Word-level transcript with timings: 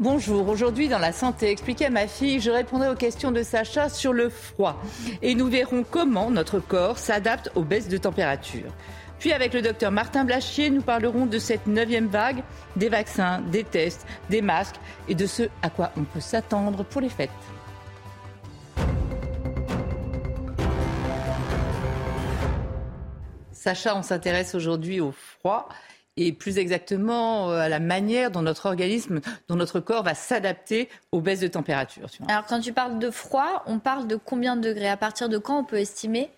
Bonjour, 0.00 0.48
aujourd'hui 0.48 0.88
dans 0.88 0.98
la 0.98 1.12
santé 1.12 1.52
expliquée 1.52 1.86
à 1.86 1.90
ma 1.90 2.08
fille, 2.08 2.40
je 2.40 2.50
répondrai 2.50 2.88
aux 2.88 2.96
questions 2.96 3.30
de 3.30 3.44
Sacha 3.44 3.88
sur 3.88 4.12
le 4.12 4.28
froid 4.28 4.82
et 5.22 5.36
nous 5.36 5.46
verrons 5.46 5.84
comment 5.88 6.32
notre 6.32 6.58
corps 6.58 6.98
s'adapte 6.98 7.52
aux 7.54 7.62
baisses 7.62 7.86
de 7.86 7.96
température. 7.96 8.72
Puis 9.20 9.32
avec 9.32 9.54
le 9.54 9.62
docteur 9.62 9.92
Martin 9.92 10.24
Blachier, 10.24 10.68
nous 10.68 10.82
parlerons 10.82 11.26
de 11.26 11.38
cette 11.38 11.68
neuvième 11.68 12.08
vague, 12.08 12.42
des 12.74 12.88
vaccins, 12.88 13.40
des 13.52 13.62
tests, 13.62 14.04
des 14.30 14.42
masques 14.42 14.80
et 15.06 15.14
de 15.14 15.26
ce 15.26 15.44
à 15.62 15.70
quoi 15.70 15.92
on 15.96 16.02
peut 16.02 16.18
s'attendre 16.18 16.82
pour 16.82 17.00
les 17.00 17.08
fêtes. 17.08 17.30
Sacha, 23.52 23.96
on 23.96 24.02
s'intéresse 24.02 24.56
aujourd'hui 24.56 25.00
au 25.00 25.12
froid 25.12 25.68
et 26.16 26.32
plus 26.32 26.58
exactement 26.58 27.50
euh, 27.50 27.58
à 27.58 27.68
la 27.68 27.80
manière 27.80 28.30
dont 28.30 28.42
notre 28.42 28.66
organisme, 28.66 29.20
dont 29.48 29.56
notre 29.56 29.80
corps 29.80 30.02
va 30.02 30.14
s'adapter 30.14 30.88
aux 31.12 31.20
baisses 31.20 31.40
de 31.40 31.48
température. 31.48 32.08
Alors 32.28 32.46
quand 32.46 32.60
tu 32.60 32.72
parles 32.72 32.98
de 32.98 33.10
froid, 33.10 33.62
on 33.66 33.78
parle 33.78 34.06
de 34.06 34.16
combien 34.16 34.56
de 34.56 34.68
degrés? 34.68 34.88
À 34.88 34.96
partir 34.96 35.28
de 35.28 35.38
quand 35.38 35.58
on 35.58 35.64
peut 35.64 35.78
estimer 35.78 36.30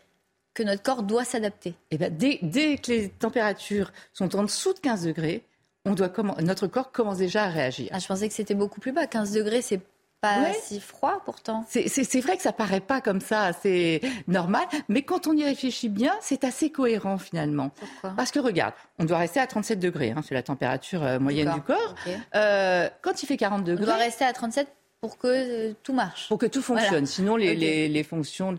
que 0.54 0.62
notre 0.62 0.82
corps 0.82 1.02
doit 1.02 1.24
s'adapter? 1.24 1.74
Eh 1.90 1.98
ben, 1.98 2.14
dès, 2.16 2.38
que 2.78 2.90
les 2.90 3.08
températures 3.10 3.92
sont 4.12 4.34
en 4.36 4.42
dessous 4.42 4.72
de 4.72 4.78
15 4.78 5.04
degrés, 5.04 5.44
on 5.84 5.94
doit 5.94 6.10
notre 6.40 6.66
corps 6.66 6.90
commence 6.90 7.18
déjà 7.18 7.44
à 7.44 7.48
réagir. 7.48 7.88
Ah, 7.92 7.98
je 7.98 8.06
pensais 8.06 8.28
que 8.28 8.34
c'était 8.34 8.54
beaucoup 8.54 8.80
plus 8.80 8.92
bas. 8.92 9.06
15 9.06 9.32
degrés, 9.32 9.62
c'est 9.62 9.80
pas 10.20 10.52
si 10.52 10.80
froid 10.80 11.22
pourtant. 11.24 11.64
C'est 11.68 12.20
vrai 12.20 12.36
que 12.36 12.42
ça 12.42 12.52
paraît 12.52 12.80
pas 12.80 13.00
comme 13.00 13.20
ça, 13.20 13.52
c'est 13.52 14.00
normal, 14.28 14.66
mais 14.88 15.02
quand 15.02 15.26
on 15.26 15.32
y 15.32 15.44
réfléchit 15.44 15.88
bien, 15.88 16.12
c'est 16.20 16.44
assez 16.44 16.70
cohérent 16.70 17.18
finalement. 17.18 17.70
Pourquoi? 17.70 18.14
Parce 18.16 18.30
que 18.30 18.38
regarde, 18.38 18.74
on 18.98 19.04
doit 19.04 19.18
rester 19.18 19.40
à 19.40 19.46
37 19.46 19.78
degrés, 19.78 20.12
hein, 20.16 20.22
c'est 20.26 20.34
la 20.34 20.42
température 20.42 21.02
euh, 21.02 21.18
moyenne 21.18 21.52
du 21.52 21.60
corps. 21.60 21.94
Euh, 22.34 22.88
quand 23.02 23.22
il 23.22 23.26
fait 23.26 23.36
40 23.36 23.64
degrés. 23.64 23.84
On 23.84 23.86
doit 23.86 23.96
rester 23.96 24.24
à 24.24 24.32
37 24.32 24.68
pour 25.00 25.18
que 25.18 25.26
euh, 25.26 25.74
tout 25.82 25.92
marche. 25.92 26.28
Pour 26.28 26.38
que 26.38 26.46
tout 26.46 26.62
fonctionne. 26.62 27.06
Sinon, 27.06 27.36
les, 27.36 27.88
les, 27.88 28.02
fonctions, 28.02 28.56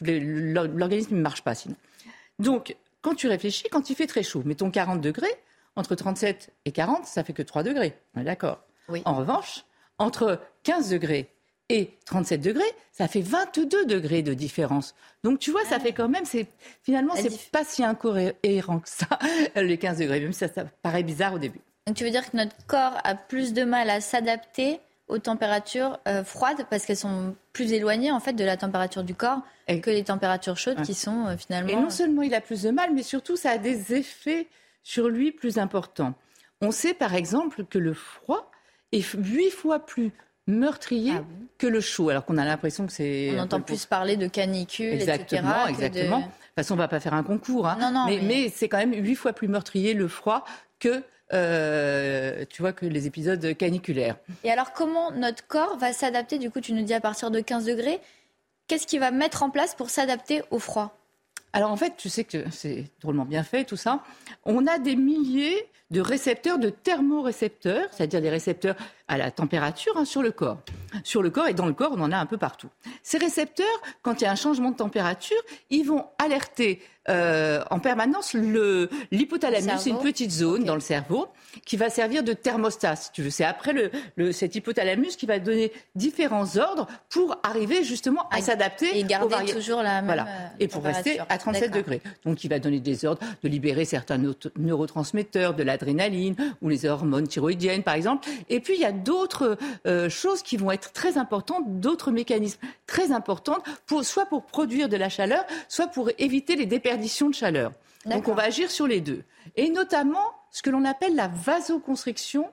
l'organisme 0.00 1.16
ne 1.16 1.20
marche 1.20 1.42
pas 1.42 1.54
sinon. 1.54 1.76
Donc, 2.38 2.76
quand 3.02 3.14
tu 3.14 3.28
réfléchis, 3.28 3.68
quand 3.70 3.90
il 3.90 3.96
fait 3.96 4.06
très 4.06 4.22
chaud, 4.22 4.42
mettons 4.44 4.70
40 4.70 5.00
degrés, 5.00 5.34
entre 5.76 5.94
37 5.94 6.52
et 6.64 6.72
40, 6.72 7.04
ça 7.04 7.24
fait 7.24 7.32
que 7.32 7.42
3 7.42 7.62
degrés. 7.62 7.98
D'accord? 8.14 8.60
Oui. 8.88 9.02
En 9.04 9.14
revanche, 9.14 9.64
entre 9.98 10.40
15 10.64 10.90
degrés 10.90 11.30
et 11.70 11.96
37 12.06 12.40
degrés, 12.40 12.62
ça 12.92 13.08
fait 13.08 13.22
22 13.22 13.86
degrés 13.86 14.22
de 14.22 14.34
différence. 14.34 14.94
Donc 15.22 15.38
tu 15.38 15.50
vois, 15.50 15.64
ça 15.64 15.76
ah 15.76 15.80
fait 15.80 15.92
quand 15.92 16.08
même, 16.08 16.24
c'est 16.24 16.46
finalement, 16.82 17.14
c'est 17.16 17.50
pas 17.50 17.64
si 17.64 17.82
incohérent 17.82 18.80
que 18.80 18.88
ça, 18.88 19.06
les 19.56 19.78
15 19.78 19.98
degrés, 19.98 20.20
même 20.20 20.32
si 20.32 20.40
ça, 20.40 20.48
ça 20.48 20.64
paraît 20.82 21.02
bizarre 21.02 21.34
au 21.34 21.38
début. 21.38 21.60
Donc 21.86 21.96
tu 21.96 22.04
veux 22.04 22.10
dire 22.10 22.30
que 22.30 22.36
notre 22.36 22.56
corps 22.66 22.98
a 23.04 23.14
plus 23.14 23.52
de 23.52 23.64
mal 23.64 23.90
à 23.90 24.00
s'adapter 24.00 24.80
aux 25.08 25.18
températures 25.18 25.98
euh, 26.08 26.24
froides 26.24 26.66
parce 26.70 26.86
qu'elles 26.86 26.96
sont 26.96 27.34
plus 27.52 27.72
éloignées 27.72 28.10
en 28.10 28.20
fait 28.20 28.32
de 28.32 28.44
la 28.44 28.56
température 28.56 29.04
du 29.04 29.14
corps 29.14 29.40
que 29.68 29.90
les 29.90 30.04
températures 30.04 30.56
chaudes 30.56 30.82
qui 30.82 30.94
sont 30.94 31.26
euh, 31.26 31.36
finalement. 31.36 31.68
Et 31.68 31.76
non 31.76 31.90
seulement 31.90 32.22
il 32.22 32.34
a 32.34 32.40
plus 32.40 32.62
de 32.62 32.70
mal, 32.70 32.92
mais 32.94 33.02
surtout 33.02 33.36
ça 33.36 33.50
a 33.50 33.58
des 33.58 33.94
effets 33.94 34.48
sur 34.82 35.08
lui 35.08 35.32
plus 35.32 35.58
importants. 35.58 36.14
On 36.60 36.70
sait 36.70 36.94
par 36.94 37.14
exemple 37.14 37.64
que 37.64 37.78
le 37.78 37.92
froid 37.92 38.50
est 38.96 39.16
huit 39.16 39.50
fois 39.50 39.80
plus 39.80 40.12
meurtrier 40.46 41.12
ah 41.16 41.24
que 41.58 41.66
le 41.66 41.80
chaud, 41.80 42.10
alors 42.10 42.24
qu'on 42.24 42.36
a 42.36 42.44
l'impression 42.44 42.86
que 42.86 42.92
c'est. 42.92 43.32
On 43.36 43.38
entend 43.38 43.60
plus 43.60 43.86
parler 43.86 44.16
de 44.16 44.26
canicule, 44.26 44.92
exactement, 44.92 45.66
etc. 45.66 45.86
Exactement. 45.86 46.18
De 46.18 46.24
toute 46.24 46.32
façon, 46.56 46.74
on 46.74 46.78
va 46.78 46.88
pas 46.88 47.00
faire 47.00 47.14
un 47.14 47.22
concours, 47.22 47.66
hein. 47.66 47.78
non, 47.80 47.90
non, 47.90 48.06
mais, 48.06 48.20
mais... 48.22 48.48
c'est 48.48 48.68
quand 48.68 48.78
même 48.78 48.92
huit 48.92 49.14
fois 49.14 49.32
plus 49.32 49.48
meurtrier 49.48 49.94
le 49.94 50.08
froid 50.08 50.44
que 50.78 51.02
euh, 51.32 52.44
tu 52.50 52.62
vois, 52.62 52.72
que 52.72 52.86
les 52.86 53.06
épisodes 53.06 53.56
caniculaires. 53.56 54.16
Et 54.44 54.50
alors, 54.50 54.72
comment 54.72 55.10
notre 55.10 55.46
corps 55.46 55.78
va 55.78 55.92
s'adapter? 55.92 56.38
Du 56.38 56.50
coup, 56.50 56.60
tu 56.60 56.72
nous 56.72 56.82
dis 56.82 56.94
à 56.94 57.00
partir 57.00 57.30
de 57.30 57.40
15 57.40 57.64
degrés. 57.64 57.98
Qu'est-ce 58.68 58.86
qu'il 58.86 59.00
va 59.00 59.10
mettre 59.10 59.42
en 59.42 59.50
place 59.50 59.74
pour 59.74 59.90
s'adapter 59.90 60.42
au 60.50 60.58
froid? 60.58 60.96
Alors 61.54 61.70
en 61.70 61.76
fait, 61.76 61.94
tu 61.96 62.08
sais 62.08 62.24
que 62.24 62.50
c'est 62.50 62.86
drôlement 63.00 63.24
bien 63.24 63.44
fait 63.44 63.62
tout 63.64 63.76
ça. 63.76 64.02
On 64.44 64.66
a 64.66 64.78
des 64.80 64.96
milliers 64.96 65.68
de 65.92 66.00
récepteurs, 66.00 66.58
de 66.58 66.68
thermorécepteurs, 66.68 67.86
c'est-à-dire 67.92 68.20
des 68.20 68.28
récepteurs 68.28 68.74
à 69.08 69.18
la 69.18 69.30
température 69.30 69.96
hein, 69.96 70.04
sur 70.04 70.22
le 70.22 70.32
corps. 70.32 70.58
Sur 71.02 71.22
le 71.22 71.30
corps 71.30 71.48
et 71.48 71.54
dans 71.54 71.66
le 71.66 71.72
corps, 71.72 71.92
on 71.94 72.00
en 72.00 72.12
a 72.12 72.16
un 72.16 72.26
peu 72.26 72.38
partout. 72.38 72.68
Ces 73.02 73.18
récepteurs, 73.18 73.66
quand 74.02 74.20
il 74.20 74.24
y 74.24 74.26
a 74.26 74.30
un 74.30 74.36
changement 74.36 74.70
de 74.70 74.76
température, 74.76 75.40
ils 75.70 75.84
vont 75.84 76.06
alerter 76.18 76.80
euh, 77.10 77.62
en 77.70 77.80
permanence 77.80 78.32
l'hypothalamus, 78.32 79.72
c'est 79.78 79.90
une 79.90 79.98
petite 79.98 80.30
zone 80.30 80.64
dans 80.64 80.74
le 80.74 80.80
cerveau 80.80 81.28
qui 81.66 81.76
va 81.76 81.90
servir 81.90 82.22
de 82.22 82.32
thermostat, 82.32 82.96
si 82.96 83.12
tu 83.12 83.22
veux. 83.22 83.28
C'est 83.28 83.44
après 83.44 83.74
le, 83.74 83.90
le, 84.16 84.32
cet 84.32 84.54
hypothalamus 84.54 85.16
qui 85.16 85.26
va 85.26 85.38
donner 85.38 85.70
différents 85.94 86.56
ordres 86.56 86.86
pour 87.10 87.36
arriver 87.42 87.84
justement 87.84 88.26
à, 88.30 88.40
s'adapter. 88.40 88.98
Et 88.98 89.04
garder 89.04 89.52
toujours 89.52 89.82
la 89.82 89.96
même 89.96 90.06
voilà. 90.06 90.22
Euh, 90.22 90.48
et 90.60 90.68
pour 90.68 90.82
rester 90.82 91.20
à 91.28 91.36
37 91.36 91.72
degrés. 91.72 92.00
Donc 92.24 92.42
il 92.42 92.48
va 92.48 92.58
donner 92.58 92.80
des 92.80 93.04
ordres 93.04 93.20
de 93.42 93.48
libérer 93.48 93.84
certains 93.84 94.18
neurotransmetteurs, 94.56 95.54
de 95.54 95.62
l'adrénaline 95.62 96.36
ou 96.62 96.70
les 96.70 96.86
hormones 96.86 97.28
thyroïdiennes 97.28 97.82
par 97.82 97.94
exemple. 97.94 98.26
Et 98.48 98.60
puis 98.60 98.74
il 98.74 98.80
y 98.80 98.86
a 98.86 98.92
d'autres 99.02 99.58
euh, 99.86 100.08
choses 100.08 100.42
qui 100.42 100.56
vont 100.56 100.70
être 100.70 100.92
très 100.92 101.18
importantes, 101.18 101.80
d'autres 101.80 102.10
mécanismes 102.10 102.60
très 102.86 103.12
importants, 103.12 103.58
pour, 103.86 104.04
soit 104.04 104.26
pour 104.26 104.44
produire 104.44 104.88
de 104.88 104.96
la 104.96 105.08
chaleur, 105.08 105.44
soit 105.68 105.88
pour 105.88 106.10
éviter 106.18 106.56
les 106.56 106.66
déperditions 106.66 107.28
de 107.28 107.34
chaleur. 107.34 107.72
Donc 108.06 108.28
on 108.28 108.34
va 108.34 108.44
agir 108.44 108.70
sur 108.70 108.86
les 108.86 109.00
deux. 109.00 109.22
Et 109.56 109.70
notamment 109.70 110.32
ce 110.50 110.62
que 110.62 110.70
l'on 110.70 110.84
appelle 110.84 111.14
la 111.14 111.28
vasoconstriction 111.28 112.50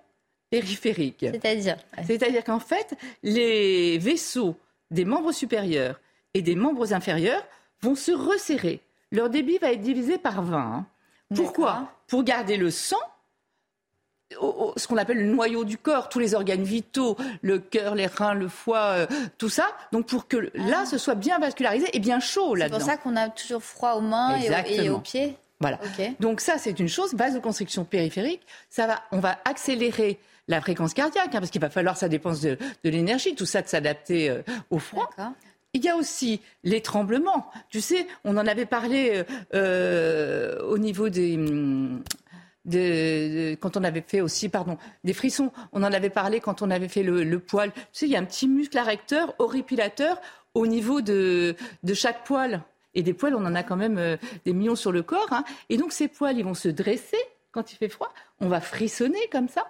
périphérique. 0.50 1.26
C'est-à-dire 1.32 1.78
C'est-à-dire 2.06 2.44
qu'en 2.44 2.60
fait, 2.60 2.98
les 3.24 3.98
vaisseaux 3.98 4.56
des 4.92 5.06
membres 5.06 5.32
supérieurs 5.32 6.00
et 6.34 6.42
des 6.42 6.56
membres 6.56 6.94
inférieurs 6.94 7.46
vont 7.82 7.96
se 7.96 8.12
resserrer. 8.12 8.82
Leur 9.12 9.30
débit 9.30 9.58
va 9.58 9.72
être 9.72 9.82
divisé 9.82 10.18
par 10.18 10.44
20. 10.44 10.58
Hein. 10.58 10.86
Pourquoi? 11.36 11.92
Pour 12.08 12.24
garder 12.24 12.58
le 12.58 12.70
sang 12.70 13.00
ce 14.76 14.88
qu'on 14.88 14.98
appelle 14.98 15.18
le 15.18 15.26
noyau 15.26 15.64
du 15.64 15.78
corps, 15.78 16.10
tous 16.10 16.20
les 16.20 16.36
organes 16.36 16.64
vitaux, 16.64 17.18
le 17.42 17.60
cœur, 17.60 17.96
les 17.96 18.08
reins, 18.08 18.34
le 18.34 18.48
foie, 18.48 18.94
euh, 18.94 19.08
tout 19.38 19.50
ça. 19.50 19.68
Donc 19.92 20.08
pour 20.08 20.28
que 20.28 20.38
là, 20.56 20.82
ah. 20.82 20.86
ce 20.86 20.98
soit 20.98 21.16
bien 21.16 21.40
vascularisé 21.40 21.88
et 21.94 22.00
bien 22.00 22.20
chaud 22.20 22.56
là-dedans. 22.56 22.80
C'est 22.80 22.84
pour 22.84 22.92
ça 22.92 22.98
qu'on 22.98 23.16
a 23.16 23.30
toujours 23.30 23.64
froid 23.64 23.94
aux 23.94 24.02
mains 24.02 24.38
et 24.66 24.90
aux, 24.90 25.00
pieds. 25.00 25.36
Voilà. 25.60 25.80
Donc 26.20 26.42
ça, 26.42 26.58
c'est 26.58 26.80
une 26.80 26.90
chose, 26.90 27.14
vasoconstriction 27.14 27.84
périphérique. 27.86 28.42
Ça 28.70 28.88
va, 28.88 29.02
on 29.12 29.20
va 29.20 29.38
accélérer 29.46 30.20
la 30.48 30.60
fréquence 30.60 30.94
cardiaque, 30.94 31.28
hein, 31.28 31.40
parce 31.40 31.52
qu'il 31.52 31.62
va 31.62 31.70
falloir, 31.70 31.98
ça 31.98 32.10
dépense 32.10 32.42
de, 32.42 32.58
l'énergie, 32.84 33.36
tout 33.36 33.46
ça, 33.46 33.62
de 33.62 33.68
s'adapter 33.68 34.30
euh, 34.30 34.42
au 34.70 34.80
froid. 34.80 35.10
Il 35.74 35.84
y 35.84 35.88
a 35.88 35.96
aussi 35.96 36.42
les 36.64 36.82
tremblements. 36.82 37.50
Tu 37.70 37.80
sais, 37.80 38.06
on 38.26 38.36
en 38.36 38.46
avait 38.46 38.66
parlé 38.66 39.24
euh, 39.54 40.62
au 40.64 40.78
niveau 40.78 41.08
des, 41.08 41.38
de, 42.66 43.56
quand 43.56 43.78
on 43.78 43.84
avait 43.84 44.04
fait 44.06 44.22
aussi, 44.22 44.50
pardon, 44.50 44.78
des 45.04 45.14
frissons. 45.14 45.52
On 45.72 45.84
en 45.84 45.92
avait 45.92 46.10
parlé 46.10 46.40
quand 46.40 46.62
on 46.62 46.70
avait 46.70 46.88
fait 46.88 47.04
le, 47.04 47.40
poil. 47.40 47.72
Tu 47.72 47.82
sais, 47.94 48.06
il 48.08 48.12
y 48.12 48.16
a 48.16 48.20
un 48.20 48.26
petit 48.26 48.48
muscle 48.48 48.78
arrecteur, 48.78 49.34
horripilateur, 49.40 50.20
au 50.54 50.68
niveau 50.68 51.02
de, 51.02 51.56
de 51.84 51.94
chaque 51.94 52.26
poil. 52.26 52.64
Et 52.94 53.04
des 53.04 53.14
poils, 53.14 53.36
on 53.36 53.46
en 53.46 53.56
a 53.56 53.64
quand 53.64 53.78
même 53.78 53.98
euh, 53.98 54.18
des 54.46 54.54
millions 54.54 54.76
sur 54.76 54.92
le 54.92 55.02
corps. 55.02 55.32
Hein. 55.32 55.44
Et 55.70 55.78
donc, 55.78 55.94
ces 55.94 56.08
poils, 56.08 56.38
ils 56.38 56.44
vont 56.44 56.54
se 56.54 56.68
dresser 56.68 57.18
quand 57.52 57.72
il 57.72 57.78
fait 57.78 57.90
froid. 57.90 58.14
On 58.40 58.48
va 58.48 58.62
frissonner 58.62 59.20
comme 59.32 59.48
ça. 59.48 59.66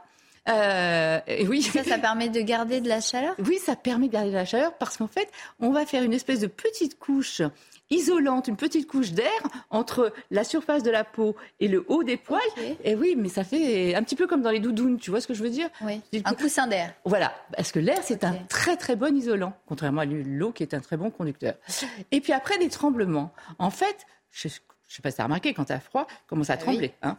Euh, 0.50 1.20
et 1.28 1.48
oui. 1.48 1.62
Ça, 1.62 1.84
ça 1.84 1.98
permet 1.98 2.30
de 2.30 2.42
garder 2.42 2.82
de 2.82 2.90
la 2.90 3.02
chaleur? 3.02 3.36
Oui, 3.46 3.58
ça 3.58 3.76
permet 3.76 4.08
de 4.08 4.14
garder 4.14 4.30
de 4.30 4.36
la 4.36 4.46
chaleur 4.46 4.74
parce 4.78 4.98
qu'en 4.98 5.08
fait, 5.08 5.30
on 5.60 5.72
va 5.72 5.86
faire 5.86 6.04
une 6.04 6.14
espèce 6.14 6.40
de 6.40 6.48
petite 6.48 6.98
couche 6.98 7.42
isolante, 7.92 8.48
une 8.48 8.56
petite 8.56 8.88
couche 8.88 9.12
d'air 9.12 9.30
entre 9.70 10.14
la 10.32 10.44
surface 10.44 10.82
de 10.82 10.90
la 10.90 11.04
peau 11.04 11.36
et 11.60 11.68
le 11.68 11.86
haut 11.90 12.04
des 12.04 12.18
poils. 12.18 12.42
Et 12.84 12.96
oui, 12.96 13.16
mais 13.18 13.30
ça 13.30 13.44
fait 13.44 13.94
un 13.94 14.02
petit 14.02 14.16
peu 14.16 14.28
comme 14.28 14.42
dans 14.42 14.50
les 14.50 14.60
doudounes, 14.60 14.98
tu 14.98 15.12
vois 15.12 15.22
ce 15.22 15.28
que 15.28 15.34
je 15.34 15.44
veux 15.44 15.50
dire? 15.50 15.70
Oui, 15.82 16.02
un 16.24 16.34
coussin 16.34 16.68
d'air. 16.68 16.94
Voilà, 17.06 17.34
parce 17.56 17.72
que 17.72 17.80
l'air, 17.80 18.00
c'est 18.02 18.24
un 18.24 18.34
très 18.50 18.78
très 18.78 18.96
bon 18.96 19.16
isolant, 19.16 19.54
contrairement 19.68 20.02
à 20.02 20.06
l'eau 20.06 20.52
qui 20.52 20.64
est 20.64 20.74
un 20.74 20.80
très 20.80 20.98
bon 20.98 21.12
conducteur. 21.12 21.56
Et 22.12 22.22
puis 22.22 22.34
après, 22.34 22.58
des 22.58 22.70
tremblements. 22.70 23.34
En 23.60 23.70
fait, 23.70 24.08
je 24.32 24.48
ne 24.48 24.52
sais 24.88 25.02
pas 25.04 25.12
si 25.12 25.18
tu 25.18 25.22
as 25.22 25.26
remarqué, 25.26 25.54
quand 25.54 25.66
tu 25.66 25.74
as 25.74 25.80
froid, 25.80 26.08
commence 26.28 26.50
à 26.50 26.54
ah 26.54 26.58
trembler. 26.58 26.94
Hein 27.02 27.18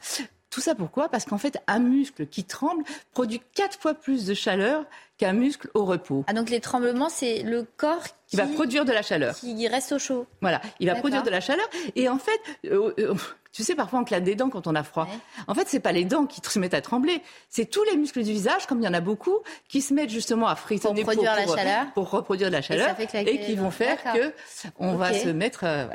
Tout 0.53 0.61
ça 0.61 0.75
pourquoi? 0.75 1.09
Parce 1.09 1.25
qu'en 1.25 1.39
fait, 1.39 1.59
un 1.67 1.79
muscle 1.79 2.27
qui 2.27 2.45
tremble 2.45 2.85
produit 3.13 3.41
quatre 3.55 3.79
fois 3.79 3.95
plus 3.95 4.27
de 4.27 4.35
chaleur 4.35 4.85
qu'un 5.17 5.33
muscle 5.33 5.71
au 5.73 5.87
repos. 5.87 6.25
Ah, 6.27 6.35
donc 6.35 6.51
les 6.51 6.61
tremblements, 6.61 7.09
c'est 7.09 7.43
le 7.43 7.67
corps 7.79 8.05
qui, 8.27 8.37
va 8.37 8.47
produire 8.47 8.85
de 8.85 8.93
la 8.93 9.01
chaleur. 9.01 9.35
Qui 9.35 9.67
reste 9.67 9.93
au 9.93 9.99
chaud. 9.99 10.27
Voilà, 10.43 10.61
il 10.79 10.89
va 10.89 10.95
produire 10.95 11.23
de 11.23 11.31
la 11.31 11.41
chaleur. 11.41 11.67
Et 11.97 12.07
en 12.11 12.19
fait, 12.19 12.39
euh, 12.67 12.93
euh, 12.99 13.15
tu 13.53 13.63
sais, 13.63 13.75
parfois 13.75 14.01
on 14.01 14.05
claque 14.05 14.25
des 14.25 14.35
dents 14.35 14.51
quand 14.51 14.67
on 14.67 14.75
a 14.75 14.83
froid. 14.83 15.09
En 15.47 15.55
fait, 15.55 15.69
c'est 15.69 15.81
pas 15.81 15.93
les 15.93 16.05
dents 16.05 16.27
qui 16.27 16.43
se 16.47 16.59
mettent 16.59 16.75
à 16.75 16.83
trembler, 16.83 17.23
c'est 17.49 17.65
tous 17.65 17.85
les 17.85 17.97
muscles 17.97 18.23
du 18.23 18.33
visage, 18.33 18.67
comme 18.67 18.81
il 18.81 18.85
y 18.85 18.89
en 18.89 18.95
a 18.95 19.01
beaucoup, 19.01 19.39
qui 19.69 19.81
se 19.81 19.95
mettent 19.95 20.11
justement 20.11 20.49
à 20.49 20.55
frissonner 20.55 21.03
pour, 21.03 21.15
produire 21.15 21.35
la 21.35 21.47
chaleur. 21.47 21.93
pour 21.95 22.11
reproduire 22.11 22.49
de 22.49 22.53
la 22.53 22.63
chaleur 22.63 22.95
et, 23.01 23.41
qui 23.41 23.55
vont 23.55 23.71
faire 23.71 24.03
que 24.03 24.35
on 24.79 24.97
va 24.97 25.15
se 25.15 25.31
mettre. 25.31 25.65
Euh, 25.65 25.87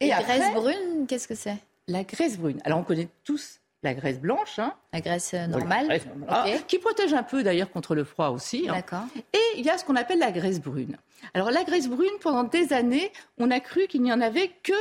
et, 0.00 0.08
la 0.08 0.22
graisse 0.22 0.52
brune, 0.52 1.06
qu'est-ce 1.08 1.26
que 1.26 1.34
c'est? 1.34 1.56
La 1.88 2.04
graisse 2.04 2.36
brune. 2.36 2.60
Alors 2.64 2.80
on 2.80 2.82
connaît 2.82 3.08
tous 3.24 3.60
la 3.84 3.94
graisse 3.94 4.18
blanche. 4.18 4.58
Hein. 4.58 4.74
La 4.92 5.00
graisse 5.00 5.34
euh, 5.34 5.46
normale. 5.46 6.00
Ah, 6.28 6.46
qui 6.66 6.78
protège 6.78 7.12
un 7.12 7.22
peu 7.22 7.42
d'ailleurs 7.42 7.70
contre 7.70 7.94
le 7.94 8.02
froid 8.02 8.30
aussi. 8.30 8.66
Hein. 8.68 8.72
D'accord. 8.72 9.04
Et 9.32 9.58
il 9.58 9.64
y 9.64 9.70
a 9.70 9.78
ce 9.78 9.84
qu'on 9.84 9.94
appelle 9.94 10.18
la 10.18 10.32
graisse 10.32 10.60
brune. 10.60 10.96
Alors 11.34 11.50
la 11.50 11.62
graisse 11.62 11.88
brune, 11.88 12.10
pendant 12.20 12.44
des 12.44 12.72
années, 12.72 13.12
on 13.38 13.50
a 13.50 13.60
cru 13.60 13.86
qu'il 13.86 14.02
n'y 14.02 14.12
en 14.12 14.20
avait 14.20 14.50
que 14.62 14.72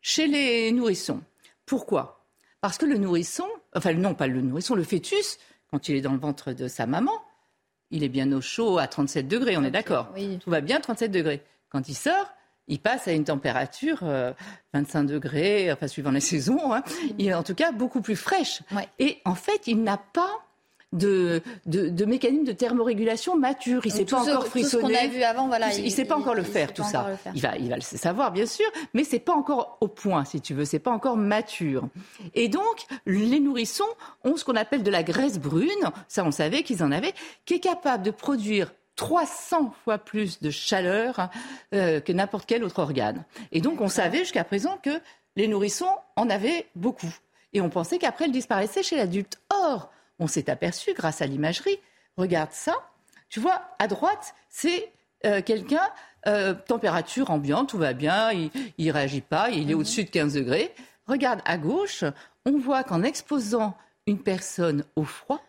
chez 0.00 0.26
les 0.26 0.70
nourrissons. 0.72 1.22
Pourquoi? 1.66 2.24
Parce 2.60 2.76
que 2.78 2.86
le 2.86 2.98
nourrisson, 2.98 3.46
enfin 3.74 3.94
non 3.94 4.14
pas 4.14 4.26
le 4.26 4.42
nourrisson, 4.42 4.74
le 4.74 4.84
fœtus, 4.84 5.38
quand 5.70 5.88
il 5.88 5.96
est 5.96 6.00
dans 6.02 6.12
le 6.12 6.18
ventre 6.18 6.52
de 6.52 6.68
sa 6.68 6.86
maman, 6.86 7.12
il 7.90 8.04
est 8.04 8.08
bien 8.08 8.30
au 8.32 8.40
chaud 8.40 8.78
à 8.78 8.86
37 8.86 9.26
degrés, 9.26 9.56
on 9.56 9.64
est 9.64 9.70
d'accord. 9.70 10.12
Tout 10.40 10.50
va 10.50 10.60
bien, 10.60 10.80
37 10.80 11.10
degrés. 11.10 11.42
Quand 11.70 11.88
il 11.88 11.94
sort, 11.94 12.26
il 12.68 12.80
passe 12.80 13.08
à 13.08 13.12
une 13.12 13.24
température 13.24 14.00
25 14.72 15.00
euh, 15.00 15.04
degrés, 15.04 15.72
enfin 15.72 15.88
suivant 15.88 16.10
les 16.10 16.20
saisons, 16.20 16.72
hein, 16.72 16.82
il 17.18 17.28
est 17.28 17.34
en 17.34 17.42
tout 17.42 17.54
cas 17.54 17.72
beaucoup 17.72 18.00
plus 18.00 18.16
fraîche. 18.16 18.62
Et 18.98 19.18
en 19.24 19.34
fait, 19.34 19.66
il 19.66 19.82
n'a 19.82 19.98
pas 19.98 20.40
de, 20.92 21.40
de, 21.66 22.04
mécanismes 22.04 22.44
de 22.44 22.52
thermorégulation 22.52 23.36
mature. 23.36 23.82
Il 23.84 23.92
ne 23.92 23.98
sait 23.98 24.04
pas 24.04 24.20
encore 24.20 24.46
frissonner. 24.46 24.82
Tout 24.82 24.88
ce 24.88 24.94
qu'on 24.94 25.04
a 25.04 25.06
vu 25.06 25.22
avant, 25.22 25.46
voilà. 25.46 25.72
Il 25.74 25.84
ne 25.84 25.90
sait 25.90 26.04
pas 26.04 26.16
encore 26.16 26.34
le 26.34 26.42
faire, 26.42 26.74
tout 26.74 26.82
ça. 26.82 27.10
Il 27.34 27.40
va, 27.40 27.56
il 27.56 27.68
va 27.68 27.76
le 27.76 27.82
savoir, 27.82 28.32
bien 28.32 28.46
sûr, 28.46 28.66
mais 28.92 29.04
c'est 29.04 29.20
pas 29.20 29.34
encore 29.34 29.78
au 29.80 29.88
point, 29.88 30.24
si 30.24 30.40
tu 30.40 30.54
veux. 30.54 30.64
C'est 30.64 30.80
pas 30.80 30.90
encore 30.90 31.16
mature. 31.16 31.88
Et 32.34 32.48
donc, 32.48 32.86
les 33.06 33.40
nourrissons 33.40 33.84
ont 34.24 34.36
ce 34.36 34.44
qu'on 34.44 34.56
appelle 34.56 34.82
de 34.82 34.90
la 34.90 35.02
graisse 35.02 35.38
brune. 35.38 35.68
Ça, 36.08 36.24
on 36.24 36.32
savait 36.32 36.62
qu'ils 36.62 36.82
en 36.82 36.90
avaient, 36.90 37.14
qui 37.44 37.54
est 37.54 37.60
capable 37.60 38.02
de 38.02 38.10
produire 38.10 38.72
300 39.00 39.72
fois 39.82 39.96
plus 39.96 40.42
de 40.42 40.50
chaleur 40.50 41.30
euh, 41.72 42.00
que 42.00 42.12
n'importe 42.12 42.44
quel 42.44 42.62
autre 42.62 42.80
organe. 42.80 43.24
Et 43.50 43.62
donc, 43.62 43.80
on 43.80 43.88
savait 43.88 44.18
jusqu'à 44.18 44.44
présent 44.44 44.76
que 44.76 44.90
les 45.36 45.48
nourrissons 45.48 45.88
en 46.16 46.28
avaient 46.28 46.66
beaucoup. 46.76 47.10
Et 47.54 47.62
on 47.62 47.70
pensait 47.70 47.96
qu'après, 47.96 48.26
elles 48.26 48.30
disparaissaient 48.30 48.82
chez 48.82 48.98
l'adulte. 48.98 49.40
Or, 49.48 49.90
on 50.18 50.26
s'est 50.26 50.50
aperçu 50.50 50.92
grâce 50.92 51.22
à 51.22 51.26
l'imagerie, 51.26 51.78
regarde 52.18 52.52
ça, 52.52 52.74
tu 53.30 53.40
vois, 53.40 53.62
à 53.78 53.86
droite, 53.86 54.34
c'est 54.50 54.92
euh, 55.24 55.40
quelqu'un, 55.40 55.88
euh, 56.26 56.52
température 56.52 57.30
ambiante, 57.30 57.70
tout 57.70 57.78
va 57.78 57.94
bien, 57.94 58.30
il 58.32 58.50
ne 58.86 58.92
réagit 58.92 59.22
pas, 59.22 59.48
il 59.48 59.70
est 59.70 59.72
mhm. 59.72 59.80
au-dessus 59.80 60.04
de 60.04 60.10
15 60.10 60.34
degrés. 60.34 60.74
Regarde 61.06 61.40
à 61.46 61.56
gauche, 61.56 62.04
on 62.44 62.58
voit 62.58 62.84
qu'en 62.84 63.02
exposant 63.02 63.74
une 64.06 64.18
personne 64.18 64.84
au 64.94 65.04
froid, 65.04 65.40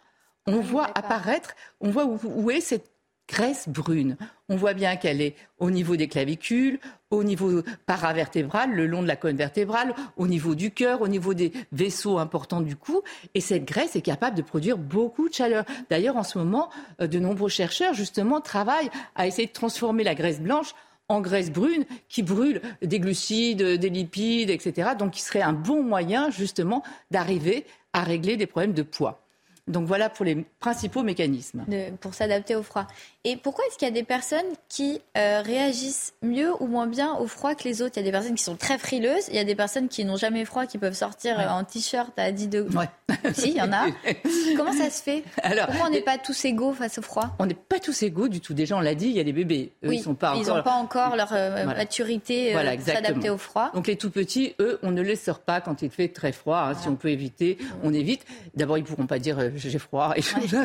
on 0.48 0.59
ah, 0.59 0.63
voit 0.63 0.86
apparaître, 0.95 1.53
on 1.81 1.92
voit 1.92 2.06
où 2.06 2.50
est 2.50 2.62
cette 2.62 2.92
graisse 3.31 3.69
brune. 3.69 4.18
On 4.50 4.57
voit 4.57 4.74
bien 4.74 4.98
qu'elle 4.98 5.22
est 5.22 5.36
au 5.57 5.72
niveau 5.72 5.95
des 5.95 6.10
clavicules, 6.10 6.80
au 7.12 7.24
niveau 7.24 7.62
paravertébral, 7.86 8.72
le 8.72 8.86
long 8.86 9.01
de 9.01 9.07
la 9.07 9.16
colonne 9.16 9.38
vertébrale, 9.38 9.95
au 10.18 10.28
niveau 10.28 10.54
du 10.54 10.72
cœur, 10.72 11.01
au 11.01 11.07
niveau 11.07 11.33
des 11.33 11.54
vaisseaux 11.72 12.18
importants 12.18 12.60
du 12.60 12.75
cou. 12.75 13.01
Et 13.33 13.39
cette 13.39 13.63
graisse 13.63 13.95
est 13.95 14.01
capable 14.01 14.36
de 14.36 14.42
produire 14.42 14.78
beaucoup 14.78 15.30
de 15.30 15.33
chaleur. 15.33 15.63
D'ailleurs, 15.89 16.18
en 16.18 16.24
ce 16.24 16.38
moment, 16.38 16.69
euh, 17.00 17.07
de 17.07 17.19
nombreux 17.19 17.50
chercheurs, 17.50 17.94
justement, 17.94 18.42
travaillent 18.42 18.92
à 19.16 19.28
essayer 19.28 19.48
de 19.48 19.54
transformer 19.54 20.04
la 20.04 20.13
graisse 20.13 20.42
blanche 20.42 20.75
en 21.07 21.22
graisse 21.22 21.51
brune 21.51 21.86
qui 22.10 22.24
brûle 22.24 22.62
des 22.81 23.00
glucides, 23.00 23.63
des 23.63 23.89
lipides, 23.89 24.50
etc. 24.50 24.92
Donc, 25.00 25.12
qui 25.12 25.22
serait 25.22 25.42
un 25.42 25.54
bon 25.54 25.84
moyen, 25.84 26.30
justement, 26.31 26.84
d'arriver 27.12 27.66
à 27.94 28.04
régler 28.04 28.36
des 28.36 28.48
problèmes 28.48 28.74
de 28.74 28.84
poids. 28.84 29.22
Donc 29.68 29.88
voilà 29.88 30.10
pour 30.10 30.25
les 30.25 30.45
principaux 30.60 31.04
mécanismes. 31.04 31.66
pour 32.00 32.13
s'adapter 32.13 32.56
au 32.56 32.63
froid. 32.63 32.88
Et 33.24 33.38
pourquoi 33.38 33.64
est-ce 33.68 33.78
qu'il 33.78 33.88
y 33.88 33.92
a 33.92 33.94
des 33.94 34.04
personnes 34.04 34.48
qui 34.68 35.00
euh, 35.16 35.44
réagissent 35.46 36.14
mieux 36.24 36.52
ou 36.60 36.66
moins 36.66 36.88
bien 36.88 37.14
au 37.18 37.28
froid 37.28 37.54
que 37.54 37.66
les 37.66 37.84
autres? 37.84 37.94
Il 37.98 38.00
y 38.00 38.02
a 38.02 38.06
des 38.06 38.12
personnes 38.12 38.34
qui 38.34 38.44
sont 38.44 38.56
très 38.56 38.80
frileuses, 38.80 39.28
il 39.30 39.36
y 39.36 39.40
a 39.40 39.44
des 39.44 39.54
personnes 39.54 39.90
qui 39.90 40.06
n'ont 40.06 40.16
jamais 40.16 40.44
froid, 40.44 40.66
qui 40.66 40.80
peuvent 40.80 40.96
sortir 40.96 41.40
euh, 41.40 41.48
en 41.48 41.64
t-shirt 41.64 42.18
à 42.18 42.32
10 42.32 42.48
degrés. 42.48 42.76
Ouais. 42.76 42.90
si, 43.34 43.50
il 43.52 43.58
y 43.58 43.62
en 43.62 43.72
a. 43.72 43.86
Comment 44.58 44.74
ça 44.74 44.90
se 44.90 45.04
fait? 45.04 45.24
Alors, 45.44 45.68
Pourquoi 45.68 45.86
on 45.86 45.92
n'est 45.92 46.02
pas 46.02 46.18
tous 46.18 46.46
égaux 46.46 46.74
face 46.74 46.98
au 46.98 47.04
froid? 47.04 47.36
On 47.38 47.46
n'est 47.46 47.54
pas 47.54 47.78
tous 47.78 48.02
égaux 48.02 48.28
du 48.28 48.42
tout. 48.42 48.56
Déjà, 48.56 48.76
on 48.76 48.80
l'a 48.80 48.96
dit, 48.96 49.06
il 49.06 49.16
y 49.16 49.20
a 49.20 49.24
des 49.24 49.34
bébés. 49.34 49.72
Eux, 49.84 49.94
ils 49.94 50.08
n'ont 50.08 50.16
pas, 50.16 50.34
encore... 50.34 50.64
pas 50.64 50.74
encore 50.74 51.16
leur 51.16 51.32
euh, 51.34 51.66
maturité 51.66 52.54
voilà, 52.54 52.76
pour 52.76 52.88
s'adapter 52.88 53.30
au 53.30 53.38
froid. 53.38 53.70
Donc 53.76 53.86
les 53.86 53.98
tout 53.98 54.10
petits, 54.10 54.56
eux, 54.60 54.80
on 54.82 54.90
ne 54.90 55.02
les 55.04 55.16
sort 55.16 55.42
pas 55.42 55.62
quand 55.62 55.84
il 55.84 55.92
fait 55.92 56.08
très 56.08 56.32
froid. 56.32 56.70
Hein. 56.70 56.74
Si 56.74 56.88
on 56.88 56.96
peut 56.96 57.10
éviter, 57.10 57.60
on 57.84 57.94
évite. 57.94 58.26
D'abord, 58.56 58.80
ils 58.80 58.82
ne 58.82 58.88
pourront 58.88 59.06
pas 59.06 59.20
dire 59.20 59.38
j'ai 59.56 59.78
froid 59.78 60.14
et 60.16 60.22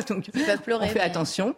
Donc, 0.07 0.27
ils 0.33 0.43
peuvent 0.43 0.61
pleurer, 0.61 0.87
on 0.87 0.89
fait 0.89 0.99
attention. 1.01 1.53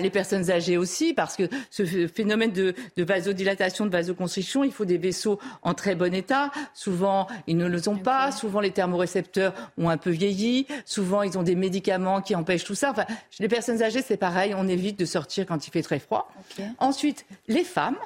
les 0.00 0.10
personnes 0.22 0.52
âgées 0.52 0.76
aussi, 0.78 1.14
parce 1.14 1.34
que 1.36 1.48
ce 1.70 2.06
phénomène 2.06 2.52
de, 2.52 2.74
vasodilatation, 2.96 3.86
de 3.86 3.90
vasoconstriction, 3.90 4.62
il 4.62 4.72
faut 4.72 4.84
des 4.84 4.98
vaisseaux 4.98 5.40
en 5.62 5.74
très 5.74 5.96
bon 5.96 6.14
état. 6.14 6.52
Souvent, 6.74 7.26
ils 7.48 7.56
ne 7.56 7.66
le 7.66 7.88
ont 7.88 7.98
pas. 7.98 8.30
Souvent, 8.30 8.60
les 8.60 8.70
thermorécepteurs 8.70 9.52
ont 9.78 9.88
un 9.88 9.96
peu 9.96 10.10
vieilli. 10.10 10.68
Souvent, 10.84 11.22
ils 11.22 11.36
ont 11.38 11.42
des 11.42 11.56
médicaments 11.56 12.20
qui 12.20 12.36
empêchent 12.36 12.62
tout 12.64 12.76
ça. 12.76 12.92
Enfin, 12.92 13.04
chez 13.32 13.42
les 13.42 13.48
personnes 13.48 13.82
âgées, 13.82 14.00
c'est 14.00 14.16
pareil. 14.16 14.54
On 14.56 14.68
évite 14.68 14.96
de 14.96 15.04
sortir 15.04 15.44
quand 15.44 15.66
il 15.66 15.70
fait 15.70 15.82
très 15.82 15.98
froid. 15.98 16.32
Ensuite, 16.78 17.26
les 17.48 17.64
femmes. 17.64 17.98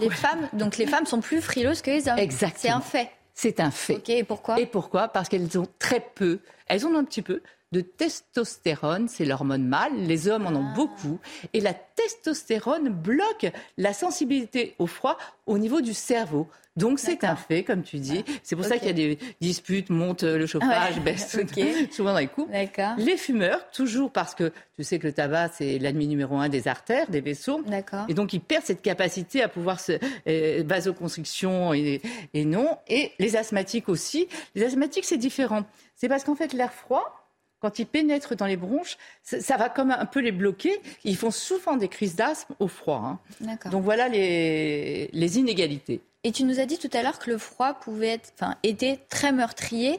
Les 0.00 0.10
femmes, 0.10 0.48
donc 0.54 0.78
les 0.78 0.86
femmes 0.86 1.06
sont 1.06 1.20
plus 1.20 1.42
frileuses 1.42 1.82
que 1.82 1.90
les 1.90 2.08
hommes. 2.08 2.18
Exactement. 2.18 2.60
C'est 2.60 2.70
un 2.70 2.80
fait. 2.80 3.10
C'est 3.34 3.60
un 3.60 3.70
fait. 3.70 4.02
et 4.08 4.24
pourquoi? 4.24 4.58
Et 4.58 4.64
pourquoi? 4.64 5.08
Parce 5.08 5.28
qu'elles 5.28 5.58
ont 5.58 5.68
très 5.78 6.00
peu, 6.00 6.40
elles 6.66 6.86
ont 6.86 6.96
un 6.96 7.04
petit 7.04 7.20
peu 7.20 7.42
de 7.72 7.80
testostérone, 7.80 9.08
c'est 9.08 9.24
l'hormone 9.24 9.66
mâle, 9.66 9.96
les 9.96 10.28
hommes 10.28 10.46
en 10.46 10.54
ont 10.54 10.66
ah. 10.70 10.74
beaucoup, 10.74 11.18
et 11.52 11.60
la 11.60 11.74
testostérone 11.74 12.88
bloque 12.88 13.46
la 13.76 13.92
sensibilité 13.92 14.74
au 14.78 14.86
froid 14.86 15.18
au 15.46 15.58
niveau 15.58 15.80
du 15.80 15.94
cerveau. 15.94 16.48
Donc 16.76 16.98
c'est 16.98 17.24
un 17.24 17.36
fait, 17.36 17.64
comme 17.64 17.82
tu 17.82 17.96
dis. 17.98 18.22
C'est 18.42 18.54
pour 18.54 18.66
ça 18.66 18.76
qu'il 18.76 18.88
y 18.88 18.90
a 18.90 18.92
des 18.92 19.18
disputes, 19.40 19.88
monte 19.88 20.24
le 20.24 20.46
chauffage, 20.46 21.00
baisse 21.04 21.34
souvent 21.90 22.12
dans 22.12 22.18
les 22.18 22.26
coups. 22.26 22.50
Les 22.98 23.16
fumeurs, 23.16 23.70
toujours 23.70 24.10
parce 24.10 24.34
que 24.34 24.52
tu 24.74 24.84
sais 24.84 24.98
que 24.98 25.06
le 25.06 25.12
tabac, 25.14 25.48
c'est 25.54 25.78
l'ennemi 25.78 26.06
numéro 26.06 26.36
un 26.36 26.50
des 26.50 26.68
artères, 26.68 27.08
des 27.08 27.22
vaisseaux. 27.22 27.62
Et 28.08 28.14
donc 28.14 28.34
ils 28.34 28.40
perdent 28.40 28.64
cette 28.64 28.82
capacité 28.82 29.42
à 29.42 29.48
pouvoir 29.48 29.80
se 29.80 29.92
euh, 30.28 30.62
vasoconstriction 30.66 31.72
et, 31.72 32.02
et 32.34 32.44
non. 32.44 32.76
Et 32.88 33.12
les 33.18 33.36
asthmatiques 33.36 33.88
aussi. 33.88 34.28
Les 34.54 34.64
asthmatiques, 34.64 35.06
c'est 35.06 35.16
différent. 35.16 35.64
C'est 35.94 36.08
parce 36.08 36.24
qu'en 36.24 36.34
fait, 36.34 36.52
l'air 36.52 36.74
froid, 36.74 37.25
quand 37.66 37.80
ils 37.80 37.86
pénètrent 37.86 38.36
dans 38.36 38.46
les 38.46 38.56
bronches, 38.56 38.96
ça, 39.24 39.56
va 39.56 39.68
comme 39.68 39.90
un 39.90 40.06
peu 40.06 40.20
les 40.20 40.30
bloquer. 40.30 40.80
Ils 41.02 41.16
font 41.16 41.32
souvent 41.32 41.76
des 41.76 41.88
crises 41.88 42.14
d'asthme 42.14 42.54
au 42.60 42.68
froid. 42.68 43.18
Hein. 43.42 43.58
Donc 43.72 43.82
voilà 43.82 44.08
les, 44.08 45.10
inégalités. 45.12 46.00
Et 46.22 46.30
tu 46.30 46.44
nous 46.44 46.60
as 46.60 46.66
dit 46.66 46.78
tout 46.78 46.90
à 46.92 47.02
l'heure 47.02 47.18
que 47.18 47.28
le 47.28 47.38
froid 47.38 47.74
pouvait 47.74 48.10
être, 48.10 48.32
enfin, 48.38 48.54
était 48.62 49.00
très 49.08 49.32
meurtrier. 49.32 49.98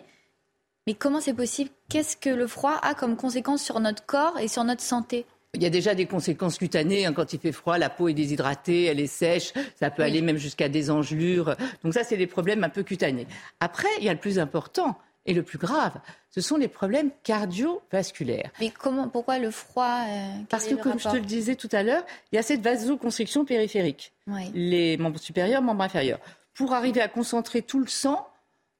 Mais 0.85 0.93
comment 0.93 1.19
c'est 1.19 1.33
possible? 1.33 1.69
Qu'est-ce 1.89 2.15
que 2.15 2.29
le 2.29 2.47
froid 2.47 2.79
a 2.81 2.93
comme 2.93 3.17
conséquence 3.17 3.61
sur 3.61 3.81
notre 3.81 4.05
corps 4.05 4.39
et 4.39 4.47
sur 4.47 4.63
notre 4.63 4.81
santé? 4.81 5.25
Il 5.53 5.61
y 5.61 5.65
a 5.65 5.69
déjà 5.69 5.93
des 5.93 6.05
conséquences 6.05 6.57
cutanées. 6.57 7.05
Hein. 7.05 7.11
quand 7.11 7.33
il 7.33 7.39
fait 7.39 7.51
froid, 7.51 7.77
la 7.77 7.89
peau 7.89 8.07
est 8.07 8.13
déshydratée, 8.13 8.85
elle 8.85 9.01
est 9.01 9.07
sèche. 9.07 9.51
Ça 9.75 9.89
peut 9.89 10.03
aller 10.03 10.21
même 10.21 10.37
jusqu'à 10.37 10.69
des 10.69 10.89
engelures. 10.89 11.57
Donc 11.83 11.93
ça, 11.93 12.05
c'est 12.05 12.15
des 12.15 12.27
problèmes 12.27 12.63
un 12.63 12.69
peu 12.69 12.83
cutanés. 12.83 13.27
Après, 13.59 13.89
il 13.99 14.05
y 14.05 14.09
a 14.09 14.13
le 14.13 14.19
plus 14.19 14.39
important, 14.39 14.97
et 15.27 15.33
le 15.33 15.43
plus 15.43 15.57
grave, 15.57 15.99
ce 16.31 16.41
sont 16.41 16.57
les 16.57 16.69
problèmes 16.69 17.11
cardiovasculaires. 17.23 18.49
Mais 18.59 18.71
comment, 18.71 19.09
pourquoi 19.09 19.37
le 19.39 19.51
froid 19.51 20.05
euh, 20.07 20.27
Parce 20.49 20.65
que, 20.65 20.75
comme 20.75 20.99
je 20.99 21.09
te 21.09 21.15
le 21.15 21.21
disais 21.21 21.55
tout 21.55 21.69
à 21.73 21.83
l'heure, 21.83 22.03
il 22.31 22.37
y 22.37 22.39
a 22.39 22.43
cette 22.43 22.61
vasoconstriction 22.61 23.45
périphérique, 23.45 24.13
les 24.53 24.97
membres 24.97 25.19
supérieurs, 25.19 25.61
membres 25.61 25.83
inférieurs, 25.83 26.19
pour 26.53 26.73
arriver 26.73 27.01
à 27.01 27.09
concentrer 27.09 27.61
tout 27.61 27.79
le 27.79 27.87
sang 27.87 28.27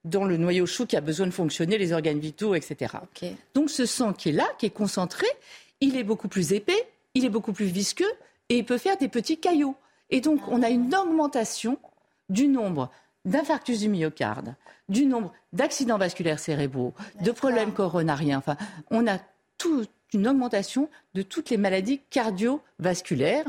dans 0.06 0.24
le 0.24 0.38
noyau 0.38 0.66
chaud 0.66 0.86
qui 0.86 0.96
a 0.96 1.02
besoin 1.02 1.28
de 1.28 1.32
fonctionner, 1.32 1.78
les 1.78 1.92
organes 1.92 2.20
vitaux, 2.20 2.56
etc. 2.56 2.96
Donc 3.54 3.70
ce 3.70 3.86
sang 3.86 4.14
qui 4.14 4.30
est 4.30 4.34
là, 4.34 4.48
qui 4.58 4.66
est 4.66 4.72
concentré, 4.72 5.28
il 5.82 5.98
est 5.98 6.04
beaucoup 6.04 6.30
plus 6.30 6.54
épais, 6.54 6.88
il 7.14 7.26
est 7.26 7.30
beaucoup 7.30 7.54
plus 7.54 7.66
visqueux 7.66 8.12
et 8.50 8.58
il 8.58 8.66
peut 8.66 8.78
faire 8.78 8.98
des 8.98 9.10
petits 9.10 9.38
caillots. 9.38 9.76
Et 10.10 10.22
donc 10.22 10.48
on 10.48 10.64
a 10.64 10.70
une 10.70 10.96
augmentation 10.96 11.78
du 12.30 12.48
nombre 12.48 12.90
d'infarctus 13.28 13.80
du 13.80 13.90
myocarde, 13.90 14.56
du 14.90 15.06
nombre 15.06 15.34
d'accidents 15.54 15.98
vasculaires 15.98 16.40
cérébraux, 16.40 16.94
de 17.22 17.32
problèmes 17.32 17.74
coronariens. 17.74 18.40
Enfin, 18.40 18.58
on 18.90 19.08
a 19.08 19.20
toute 19.58 19.90
une 20.14 20.28
augmentation 20.28 20.90
de 21.14 21.22
toutes 21.22 21.50
les 21.50 21.58
maladies 21.58 22.02
cardiovasculaires. 22.10 23.46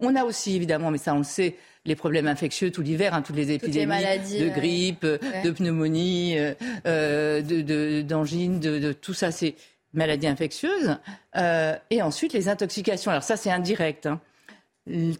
On 0.00 0.16
a 0.16 0.24
aussi, 0.24 0.56
évidemment, 0.56 0.90
mais 0.90 0.98
ça 0.98 1.14
on 1.14 1.18
le 1.18 1.24
sait, 1.24 1.56
les 1.86 1.94
problèmes 1.94 2.26
infectieux 2.26 2.70
tout 2.70 2.82
l'hiver, 2.82 3.14
hein, 3.14 3.22
toutes 3.22 3.36
les 3.36 3.52
épidémies 3.52 3.92
de 4.38 4.48
grippe, 4.48 5.06
de 5.06 5.50
pneumonie, 5.50 6.36
euh, 6.86 8.02
d'angine, 8.02 8.60
de, 8.60 8.78
de, 8.78 8.92
tout 8.92 9.14
ça, 9.14 9.30
c'est 9.30 9.54
maladies 9.92 10.26
infectieuses. 10.26 10.96
Euh, 11.36 11.76
et 11.90 12.02
ensuite, 12.02 12.32
les 12.32 12.48
intoxications. 12.48 13.10
Alors 13.10 13.22
ça, 13.22 13.36
c'est 13.36 13.50
indirect. 13.50 14.06
Hein. 14.06 14.20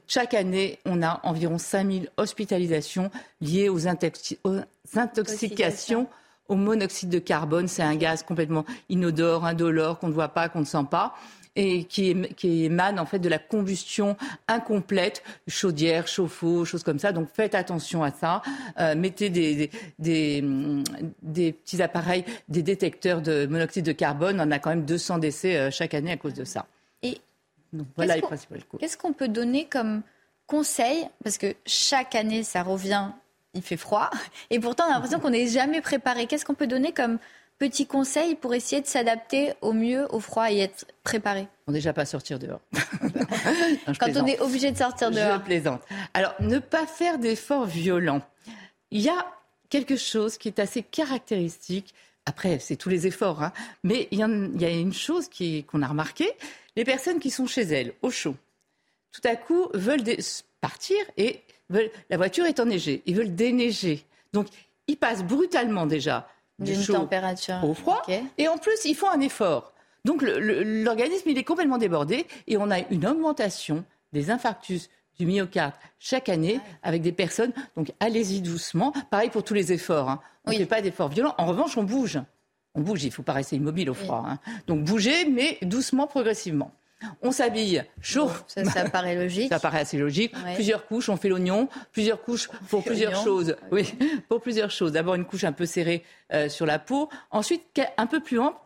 Chaque 0.07 0.35
année, 0.35 0.79
on 0.85 1.03
a 1.03 1.21
environ 1.25 1.59
5000 1.59 2.11
hospitalisations 2.17 3.11
liées 3.41 3.69
aux, 3.69 3.89
intoxications 3.89 6.07
au 6.49 6.55
monoxyde 6.57 7.11
de 7.11 7.19
carbone. 7.19 7.67
C'est 7.69 7.83
un 7.83 7.97
gaz 7.97 8.23
complètement 8.23 8.65
inodore, 8.89 9.45
indolore, 9.45 9.99
qu'on 9.99 10.09
ne 10.09 10.12
voit 10.12 10.29
pas, 10.29 10.49
qu'on 10.49 10.61
ne 10.61 10.65
sent 10.65 10.87
pas 10.91 11.15
et 11.57 11.85
qui, 11.85 12.65
émane 12.65 12.99
en 12.99 13.07
fait 13.07 13.19
de 13.19 13.29
la 13.29 13.39
combustion 13.39 14.17
incomplète, 14.49 15.23
chaudière, 15.49 16.07
chauffe-eau, 16.07 16.65
choses 16.65 16.83
comme 16.83 16.99
ça. 16.99 17.12
Donc 17.12 17.29
faites 17.33 17.55
attention 17.55 18.03
à 18.03 18.12
ça. 18.12 18.43
Euh, 18.79 18.95
mettez 18.95 19.31
des, 19.31 19.71
des, 19.99 21.53
petits 21.53 21.83
appareils, 21.83 22.25
des 22.49 22.62
détecteurs 22.62 23.21
de 23.21 23.47
monoxyde 23.47 23.85
de 23.85 23.93
carbone. 23.93 24.41
On 24.41 24.50
a 24.50 24.59
quand 24.59 24.71
même 24.71 24.85
200 24.85 25.19
décès 25.19 25.57
euh, 25.57 25.71
chaque 25.71 25.95
année 25.95 26.12
à 26.12 26.17
cause 26.17 26.35
de 26.35 26.45
ça. 26.45 26.67
Et 27.75 27.83
voilà 27.97 28.17
les 28.17 28.23
principaux 28.23 28.57
Qu'est-ce 28.79 28.97
qu'on 28.97 29.12
peut 29.12 29.29
donner 29.29 29.67
comme 29.67 30.03
conseil? 30.47 31.07
Parce 31.23 31.39
que 31.39 31.55
chaque 31.67 32.15
année, 32.15 32.43
ça 32.43 32.62
revient, 32.62 33.11
il 33.55 33.62
fait 33.62 33.77
froid. 33.77 34.11
Et 34.50 34.59
pourtant, 34.59 34.85
on 34.85 34.91
a 34.91 34.95
l'impression 34.95 35.21
qu'on 35.21 35.31
n'est 35.31 35.47
jamais 35.47 35.81
préparé. 35.81 36.27
Qu'est-ce 36.27 36.45
qu'on 36.45 36.55
peut 36.55 36.67
donner 36.67 36.93
comme 36.93 37.19
petits 37.59 37.87
conseils 37.87 38.35
pour 38.35 38.55
essayer 38.55 38.81
de 38.81 38.87
s'adapter 38.87 39.53
au 39.61 39.73
mieux 39.73 40.07
au 40.12 40.21
froid 40.21 40.50
et 40.50 40.59
être 40.59 40.87
préparé? 41.05 41.47
On 41.67 41.73
déjà 41.73 41.93
pas 41.93 42.07
sortir 42.07 42.39
dehors. 42.39 42.61
Quand 44.00 44.17
on 44.17 44.27
est 44.27 44.41
obligé 44.41 44.73
de 44.73 44.77
sortir 44.77 45.11
dehors. 45.11 45.39
Je 45.39 45.45
plaisante. 45.45 45.83
Alors, 46.15 46.35
ne 46.41 46.59
pas 46.59 46.87
faire 46.87 47.19
d'efforts 47.19 47.67
violents. 47.67 48.23
Il 48.91 49.00
y 49.00 49.09
a 49.09 49.27
quelque 49.69 49.97
chose 49.97 50.37
qui 50.37 50.49
est 50.49 50.59
assez 50.59 50.83
caractéristique. 50.83 51.95
Après, 52.27 52.59
c'est 52.59 52.77
tous 52.77 52.89
les 52.89 53.07
efforts, 53.07 53.43
hein. 53.43 53.53
mais 53.83 54.09
il 54.11 54.19
y, 54.19 54.23
a, 54.23 54.71
une 54.71 54.93
chose 54.93 55.29
qu'on 55.67 55.83
a 55.83 55.87
remarqué 55.87 56.31
les 56.77 56.85
personnes 56.85 57.19
qui 57.19 57.31
sont 57.31 57.47
chez 57.47 57.62
elles, 57.62 57.95
au 58.03 58.11
chaud, 58.11 58.37
tout 59.12 59.23
à 59.25 59.37
coup 59.37 59.69
veulent 59.75 60.05
partir 60.61 60.99
et 61.17 61.41
veulent, 61.69 61.91
la 62.11 62.17
voiture 62.17 62.45
est 62.45 62.61
enneigée. 62.61 63.03
Ils 63.07 63.17
veulent 63.17 63.35
déneiger. 63.35 64.05
Donc, 64.33 64.47
ils 64.87 64.97
passent 64.97 65.25
brutalement 65.25 65.87
déjà 65.87 66.29
d'une 66.59 66.85
température 66.85 67.59
au 67.65 67.75
froid. 67.75 68.03
Et 68.39 68.49
en 68.49 68.59
plus, 68.59 68.85
ils 68.85 68.95
font 68.95 69.11
un 69.11 69.21
effort. 69.21 69.73
Donc 70.05 70.23
l'organisme, 70.23 71.29
il 71.29 71.39
est 71.39 71.45
complètement 71.45 71.79
débordé 71.79 72.27
et 72.47 72.57
on 72.57 72.71
a 72.71 72.79
une 72.91 73.07
augmentation 73.07 73.85
des 74.12 74.31
infarctus 74.31 74.89
du 75.19 75.27
myocarde 75.27 75.75
chaque 75.99 76.29
année 76.29 76.61
avec 76.83 77.03
des 77.03 77.12
personnes. 77.12 77.53
Donc 77.77 77.93
allez-y 78.00 78.41
doucement. 78.41 78.93
Pareil 79.11 79.31
pour 79.31 79.45
tous 79.45 79.55
les 79.55 79.73
efforts. 79.73 80.09
Hein. 80.09 80.21
On 80.47 80.53
ne 80.53 80.57
fait 80.57 80.67
pas 80.67 80.81
d'efforts 80.81 81.09
violents. 81.09 81.35
En 81.37 81.47
revanche, 81.47 81.77
on 81.77 81.83
bouge. 81.83 82.19
On 82.75 82.83
bouge, 82.83 83.03
il 83.03 83.09
ne 83.09 83.12
faut 83.12 83.23
pas 83.23 83.33
rester 83.33 83.57
immobile 83.57 83.91
au 83.91 83.95
froid. 83.95 84.25
Hein. 84.29 84.39
Donc 84.67 84.85
bougez, 84.85 85.29
mais 85.29 85.59
doucement, 85.62 86.07
progressivement. 86.07 86.73
On 87.23 87.33
s'habille 87.33 87.83
chaud. 88.03 88.31
ça, 88.47 88.85
paraît 88.93 89.15
logique. 89.15 89.49
Ça 89.49 89.59
paraît 89.59 89.81
assez 89.81 89.97
logique. 89.97 90.35
Plusieurs 90.55 90.87
couches, 90.87 91.09
on 91.09 91.17
fait 91.17 91.29
l'oignon. 91.29 91.69
Plusieurs 91.93 92.23
couches 92.23 92.49
pour 92.69 92.85
plusieurs 92.85 93.17
choses. 93.17 93.57
Oui, 93.73 93.95
pour 94.29 94.41
plusieurs 94.41 94.71
choses. 94.71 94.93
D'abord 94.93 95.15
une 95.15 95.25
couche 95.25 95.45
un 95.45 95.53
peu 95.53 95.67
serrée 95.67 96.05
euh, 96.33 96.49
sur 96.49 96.67
la 96.67 96.79
peau. 96.79 97.09
Ensuite, 97.31 97.81
un 97.97 98.07
peu 98.07 98.21
plus 98.21 98.39
ample, 98.39 98.59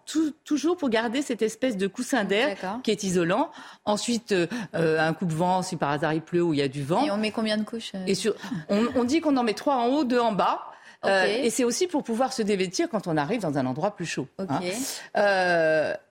toujours 0.45 0.77
pour 0.77 0.89
garder 0.89 1.23
cette 1.23 1.43
espèce 1.43 1.77
de 1.77 1.87
coussin 1.87 2.25
d'air 2.25 2.57
qui 2.83 2.91
est 2.91 3.05
isolant. 3.05 3.51
Ensuite, 3.85 4.33
euh, 4.33 4.47
euh, 4.75 4.99
un 4.99 5.13
coupe-vent 5.13 5.63
si 5.63 5.77
par 5.77 5.91
hasard 5.91 6.13
il 6.13 6.23
pleut 6.23 6.43
ou 6.43 6.55
il 6.55 6.59
y 6.59 6.63
a 6.63 6.69
du 6.69 6.83
vent. 6.83 7.05
Et 7.05 7.11
on 7.11 7.17
met 7.17 7.31
combien 7.31 7.57
de 7.57 7.65
couches 7.65 7.93
Et 8.07 8.15
sur, 8.15 8.35
on, 8.69 9.05
dit 9.05 9.21
qu'on 9.21 9.37
en 9.37 9.45
met 9.45 9.55
trois 9.55 9.77
en 9.77 9.87
haut, 9.87 10.05
deux 10.05 10.21
en 10.21 10.33
bas. 10.33 10.74
Et 11.07 11.51
c'est 11.51 11.65
aussi 11.65 11.87
pour 11.87 12.03
pouvoir 12.03 12.33
se 12.33 12.43
dévêtir 12.43 12.89
quand 12.89 13.07
on 13.07 13.17
arrive 13.17 13.41
dans 13.41 13.59
un 13.59 13.67
endroit 13.67 13.95
plus 13.95 14.07
chaud. 14.07 14.29
Hein. 14.39 14.61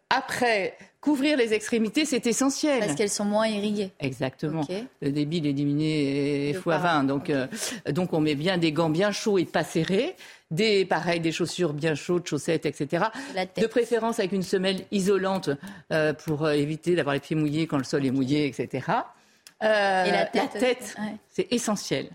après, 0.09 0.75
Couvrir 1.03 1.35
les 1.35 1.51
extrémités, 1.51 2.05
c'est 2.05 2.25
essentiel. 2.27 2.79
Parce 2.79 2.95
qu'elles 2.95 3.09
sont 3.09 3.25
moins 3.25 3.45
irriguées. 3.45 3.91
Exactement. 3.99 4.65
Le 5.01 5.11
débit 5.11 5.45
est 5.45 5.51
diminué 5.51 6.53
fois 6.53 6.77
20. 6.77 7.03
Donc, 7.03 7.29
euh, 7.29 7.45
donc 7.89 8.13
on 8.13 8.21
met 8.21 8.35
bien 8.35 8.57
des 8.57 8.71
gants 8.71 8.89
bien 8.89 9.11
chauds 9.11 9.37
et 9.37 9.43
pas 9.43 9.65
serrés. 9.65 10.15
Des, 10.49 10.85
pareil, 10.85 11.19
des 11.19 11.33
chaussures 11.33 11.73
bien 11.73 11.93
chaudes, 11.93 12.25
chaussettes, 12.25 12.65
etc. 12.65 13.07
De 13.57 13.67
préférence 13.67 14.19
avec 14.19 14.31
une 14.31 14.43
semelle 14.43 14.85
isolante 14.91 15.49
euh, 15.91 16.13
pour 16.13 16.45
euh, 16.45 16.51
éviter 16.51 16.95
d'avoir 16.95 17.15
les 17.15 17.19
pieds 17.19 17.35
mouillés 17.35 17.67
quand 17.67 17.77
le 17.77 17.83
sol 17.83 18.05
est 18.05 18.11
mouillé, 18.11 18.45
etc. 18.47 18.69
et 19.59 19.65
la 19.65 20.25
tête, 20.25 20.95
c'est 21.27 21.51
essentiel. 21.51 22.07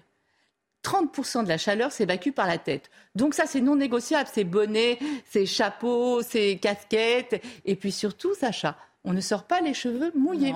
30% 0.84 1.44
de 1.44 1.48
la 1.48 1.58
chaleur 1.58 1.92
s'évacue 1.92 2.30
par 2.30 2.46
la 2.46 2.58
tête. 2.58 2.90
Donc 3.14 3.34
ça, 3.34 3.44
c'est 3.46 3.60
non 3.60 3.76
négociable. 3.76 4.28
C'est 4.32 4.44
bonnet, 4.44 4.98
c'est 5.28 5.46
chapeau, 5.46 6.22
c'est 6.22 6.58
casquette. 6.60 7.42
Et 7.64 7.76
puis 7.76 7.92
surtout, 7.92 8.34
Sacha, 8.34 8.76
on 9.04 9.12
ne 9.12 9.20
sort 9.20 9.44
pas 9.44 9.60
les 9.60 9.74
cheveux 9.74 10.12
mouillés. 10.14 10.52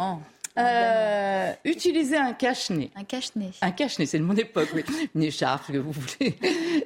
Euh, 0.59 1.52
utiliser 1.64 2.16
un 2.16 2.32
cache-nez. 2.35 2.90
Un 2.94 3.04
cache-nez. 3.04 3.52
Un 3.62 3.71
cache-nez, 3.71 4.06
c'est 4.06 4.18
de 4.18 4.25
mon 4.25 4.37
époque, 4.37 4.68
oui. 4.75 4.85
Une 5.14 5.23
écharpe, 5.23 5.64
ce 5.66 5.73
que 5.73 5.78
vous 5.78 5.92
voulez. 5.92 6.37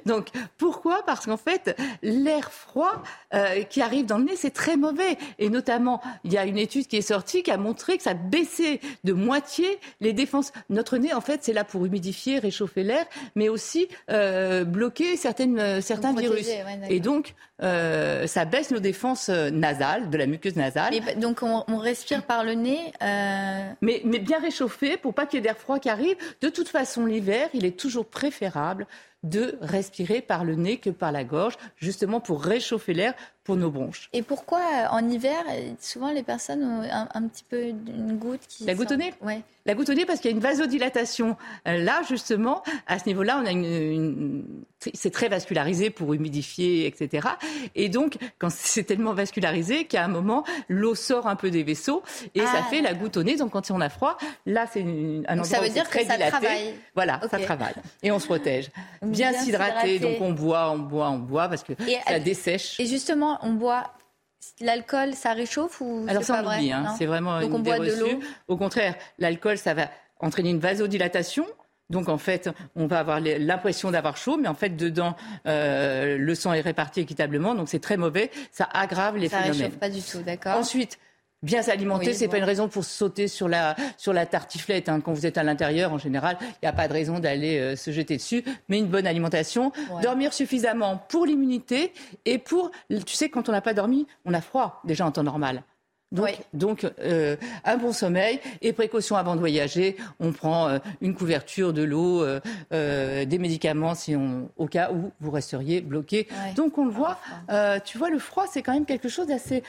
Donc, 0.05 0.29
pourquoi? 0.57 1.03
Parce 1.05 1.25
qu'en 1.25 1.37
fait, 1.37 1.75
l'air 2.01 2.51
froid 2.51 3.03
euh, 3.33 3.63
qui 3.63 3.81
arrive 3.81 4.05
dans 4.05 4.17
le 4.17 4.23
nez, 4.23 4.35
c'est 4.37 4.53
très 4.53 4.77
mauvais. 4.77 5.17
Et 5.37 5.49
notamment, 5.49 6.01
il 6.23 6.31
y 6.31 6.37
a 6.37 6.45
une 6.45 6.57
étude 6.57 6.87
qui 6.87 6.95
est 6.95 7.01
sortie 7.01 7.43
qui 7.43 7.51
a 7.51 7.57
montré 7.57 7.97
que 7.97 8.03
ça 8.03 8.13
baissait 8.13 8.79
de 9.03 9.11
moitié 9.11 9.79
les 9.99 10.13
défenses. 10.13 10.53
Notre 10.69 10.97
nez, 10.97 11.13
en 11.13 11.21
fait, 11.21 11.43
c'est 11.43 11.53
là 11.53 11.65
pour 11.65 11.85
humidifier, 11.85 12.39
réchauffer 12.39 12.83
l'air, 12.83 13.05
mais 13.35 13.49
aussi 13.49 13.89
euh, 14.09 14.63
bloquer 14.63 15.17
certaines, 15.17 15.81
certains 15.81 16.13
virus. 16.13 16.47
et 16.89 16.99
donc, 17.01 17.35
ça 17.59 18.45
baisse 18.45 18.71
nos 18.71 18.79
défenses 18.79 19.29
nasales, 19.29 20.09
de 20.09 20.17
la 20.17 20.25
muqueuse 20.25 20.55
nasale. 20.55 20.93
donc, 21.17 21.43
on, 21.43 21.65
on, 21.67 21.77
respire 21.77 22.23
par 22.23 22.43
le 22.43 22.53
nez 22.53 22.93
mais, 23.81 24.01
mais 24.05 24.19
bien 24.19 24.39
réchauffé 24.39 24.97
pour 24.97 25.13
pas 25.13 25.25
qu'il 25.25 25.37
y 25.37 25.39
ait 25.39 25.43
d'air 25.43 25.57
froid 25.57 25.79
qui 25.79 25.89
arrive. 25.89 26.17
De 26.41 26.49
toute 26.49 26.67
façon, 26.67 27.05
l'hiver, 27.05 27.49
il 27.53 27.65
est 27.65 27.77
toujours 27.79 28.05
préférable 28.05 28.87
de 29.29 29.57
respirer 29.61 30.21
par 30.21 30.43
le 30.43 30.55
nez 30.55 30.77
que 30.77 30.89
par 30.89 31.11
la 31.11 31.23
gorge, 31.23 31.57
justement 31.77 32.19
pour 32.19 32.43
réchauffer 32.43 32.93
l'air 32.93 33.13
pour 33.47 33.55
nos 33.55 33.71
bronches. 33.71 34.09
Et 34.11 34.23
pourquoi 34.23 34.59
euh, 34.59 34.87
en 34.91 35.09
hiver, 35.09 35.41
euh, 35.49 35.71
souvent 35.79 36.11
les 36.11 36.23
personnes 36.23 36.63
ont 36.63 36.81
un, 36.83 37.27
petit 37.29 37.45
peu 37.47 37.69
une 37.69 38.17
goutte 38.17 38.41
qui... 38.47 38.65
La 38.65 38.75
goutte 38.75 38.91
au 38.91 38.97
nez 38.97 39.13
ouais. 39.21 39.41
La 39.65 39.73
goutte 39.73 39.89
au 39.89 39.93
nez 39.93 40.05
parce 40.05 40.19
qu'il 40.19 40.31
y 40.31 40.33
a 40.33 40.35
une 40.35 40.43
vasodilatation. 40.43 41.37
Euh, 41.67 41.77
là, 41.77 42.01
justement, 42.07 42.63
à 42.87 42.99
ce 42.99 43.05
niveau-là, 43.05 43.41
on 43.41 43.45
a 43.45 43.51
une, 43.51 44.45
c'est 44.93 45.11
très 45.11 45.27
vascularisé 45.27 45.89
pour 45.89 46.13
humidifier, 46.13 46.87
etc. 46.87 47.27
Et 47.75 47.89
donc, 47.89 48.17
quand 48.37 48.51
c'est 48.51 48.83
tellement 48.83 49.13
vascularisé 49.13 49.85
qu'à 49.85 50.03
un 50.03 50.07
moment, 50.09 50.43
l'eau 50.67 50.95
sort 50.95 51.27
un 51.27 51.35
peu 51.35 51.49
des 51.49 51.63
vaisseaux 51.63 52.03
et 52.35 52.41
ça 52.41 52.63
ah. 52.63 52.63
fait 52.69 52.81
la 52.81 52.93
goutte 52.93 53.17
au 53.17 53.23
nez. 53.23 53.37
Donc, 53.37 53.51
quand 53.51 53.71
on 53.71 53.79
a 53.79 53.89
froid, 53.89 54.17
là, 54.45 54.65
c'est 54.71 54.83
un 54.83 55.39
endroit 55.39 55.45
ça 55.45 55.61
veut 55.61 55.69
dire 55.69 55.87
très 55.87 56.01
que 56.01 56.07
ça 56.07 56.15
dilaté. 56.15 56.31
Travaille. 56.31 56.73
Voilà, 56.95 57.21
ça 57.29 57.39
travaille. 57.39 57.75
Et 58.03 58.11
on 58.11 58.19
se 58.19 58.25
protège. 58.25 58.69
Bien, 59.01 59.16
s'hydrater, 59.17 59.99
donc 59.99 60.21
on 60.21 60.31
boit, 60.31 60.71
on 60.71 60.79
boit, 60.79 61.09
on 61.09 61.19
boit 61.19 61.47
parce 61.49 61.63
que 61.63 61.73
ça 62.07 62.19
dessèche. 62.19 62.79
Et 62.79 62.85
justement, 62.85 63.39
on 63.41 63.53
boit 63.53 63.91
L'alcool, 64.61 65.13
ça 65.13 65.33
réchauffe 65.33 65.81
ou 65.81 66.05
Alors 66.07 66.23
ça, 66.23 66.41
on 66.43 66.49
hein, 66.49 66.95
c'est 66.97 67.05
vraiment 67.05 67.41
Donc 67.41 67.53
on 67.53 67.59
boit 67.59 67.79
de 67.79 67.91
l'eau. 67.91 68.19
Au 68.47 68.57
contraire, 68.57 68.95
l'alcool, 69.19 69.57
ça 69.57 69.73
va 69.73 69.89
entraîner 70.19 70.49
une 70.49 70.59
vasodilatation. 70.59 71.45
Donc 71.89 72.09
en 72.09 72.17
fait, 72.17 72.49
on 72.75 72.85
va 72.87 72.99
avoir 72.99 73.19
l'impression 73.21 73.91
d'avoir 73.91 74.17
chaud, 74.17 74.37
mais 74.37 74.47
en 74.47 74.53
fait 74.53 74.75
dedans, 74.75 75.15
euh, 75.47 76.17
le 76.17 76.35
sang 76.35 76.53
est 76.53 76.61
réparti 76.61 76.99
équitablement, 76.99 77.55
donc 77.55 77.69
c'est 77.69 77.79
très 77.79 77.97
mauvais. 77.97 78.29
Ça 78.51 78.67
aggrave 78.73 79.17
les 79.17 79.29
phénomènes. 79.29 79.53
Ça 79.53 79.63
réchauffe 79.63 79.79
pas 79.79 79.89
du 79.89 80.01
tout, 80.01 80.21
d'accord. 80.21 80.57
Ensuite, 80.57 80.99
Bien 81.43 81.61
s'alimenter, 81.61 82.13
ce 82.13 82.19
c'est 82.19 82.27
pas 82.27 82.39
une 82.39 82.43
raison 82.43 82.67
pour 82.67 82.83
sauter 82.83 83.27
sur 83.27 83.47
la, 83.47 83.75
sur 83.97 84.11
la 84.11 84.25
tartiflette. 84.25 84.89
Hein. 84.89 85.01
Quand 85.01 85.13
vous 85.13 85.27
êtes 85.27 85.37
à 85.37 85.43
l'intérieur, 85.43 85.93
en 85.93 85.99
général, 85.99 86.37
il 86.41 86.57
n'y 86.63 86.67
a 86.67 86.73
pas 86.73 86.87
de 86.87 86.93
raison 86.93 87.19
d'aller 87.19 87.59
euh, 87.59 87.75
se 87.75 87.91
jeter 87.91 88.17
dessus. 88.17 88.43
Mais 88.69 88.79
une 88.79 88.87
bonne 88.87 89.05
alimentation, 89.05 89.71
dormir 90.01 90.33
suffisamment 90.33 90.97
pour 91.09 91.27
l'immunité 91.27 91.93
et 92.25 92.39
pour, 92.39 92.71
tu 92.89 93.13
sais, 93.13 93.29
quand 93.29 93.49
on 93.49 93.51
n'a 93.51 93.61
pas 93.61 93.75
dormi, 93.75 94.07
on 94.25 94.33
a 94.33 94.41
froid 94.41 94.81
déjà 94.83 95.05
en 95.05 95.11
temps 95.11 95.23
normal. 95.23 95.61
Donc, 96.13 96.37
donc 96.53 96.87
euh, 96.99 97.35
un 97.65 97.77
bon 97.77 97.91
sommeil 97.91 98.39
et 98.61 98.71
précaution 98.71 99.17
avant 99.17 99.35
de 99.35 99.39
voyager. 99.39 99.97
On 100.19 100.31
prend 100.31 100.69
euh, 100.69 100.79
une 101.01 101.13
couverture, 101.13 101.73
de 101.73 101.83
l'eau, 101.83 102.23
euh, 102.23 103.25
des 103.25 103.37
médicaments 103.37 103.93
si 103.93 104.15
on, 104.15 104.49
au 104.55 104.67
cas 104.67 104.91
où 104.91 105.11
vous 105.19 105.31
resteriez 105.31 105.81
bloqué. 105.81 106.27
Donc 106.55 106.77
on 106.77 106.85
le 106.85 106.91
voit. 106.91 107.19
tu 107.85 107.97
vois, 107.97 108.09
le 108.09 108.19
froid, 108.19 108.45
c'est 108.49 108.61
quand 108.61 108.73
même 108.73 108.85
quelque 108.85 109.09
chose 109.09 109.27
d'assez. 109.27 109.63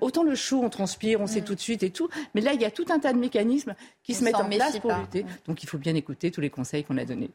autant 0.00 0.22
le 0.22 0.34
chaud, 0.34 0.60
on 0.62 0.68
transpire, 0.68 1.20
on 1.20 1.26
sait 1.26 1.40
mm. 1.40 1.44
tout 1.44 1.54
de 1.54 1.60
suite 1.60 1.82
et 1.82 1.90
tout. 1.90 2.08
Mais 2.34 2.40
là, 2.40 2.52
il 2.52 2.60
y 2.60 2.64
a 2.64 2.70
tout 2.70 2.86
un 2.90 2.98
tas 2.98 3.12
de 3.12 3.18
mécanismes 3.18 3.74
qui 4.02 4.14
se 4.14 4.22
mettent 4.24 4.36
en 4.36 4.48
place 4.48 4.78
pour 4.78 4.92
lutter. 4.92 5.24
Donc 5.46 5.62
il 5.62 5.68
faut 5.68 5.78
bien 5.78 5.94
écouter 5.94 6.30
tous 6.30 6.40
les 6.40 6.50
conseils 6.50 6.84
qu'on 6.84 6.98
a 6.98 7.04
donnés. 7.04 7.30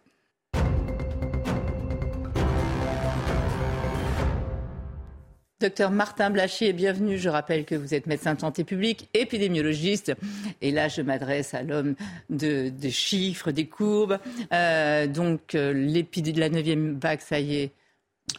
Docteur 5.62 5.90
Martin 5.90 6.32
Blachier, 6.32 6.74
bienvenue. 6.74 7.18
Je 7.18 7.30
rappelle 7.30 7.64
que 7.64 7.76
vous 7.76 7.94
êtes 7.94 8.08
médecin 8.08 8.34
de 8.34 8.42
santé 8.42 8.66
publique, 8.66 9.08
épidémiologiste. 9.14 10.14
Et 10.62 10.72
là, 10.72 10.90
je 10.90 11.02
m'adresse 11.02 11.54
à 11.54 11.64
l'homme 11.64 11.96
de, 12.30 12.68
des 12.68 12.92
chiffres, 12.92 13.52
des 13.52 13.66
courbes. 13.66 14.20
Euh, 14.52 15.08
donc, 15.08 15.56
euh, 15.56 15.74
de 15.74 16.40
la 16.42 16.50
neuvième 16.50 17.00
vague, 17.00 17.22
ça 17.22 17.40
y 17.40 17.56
est. 17.56 17.72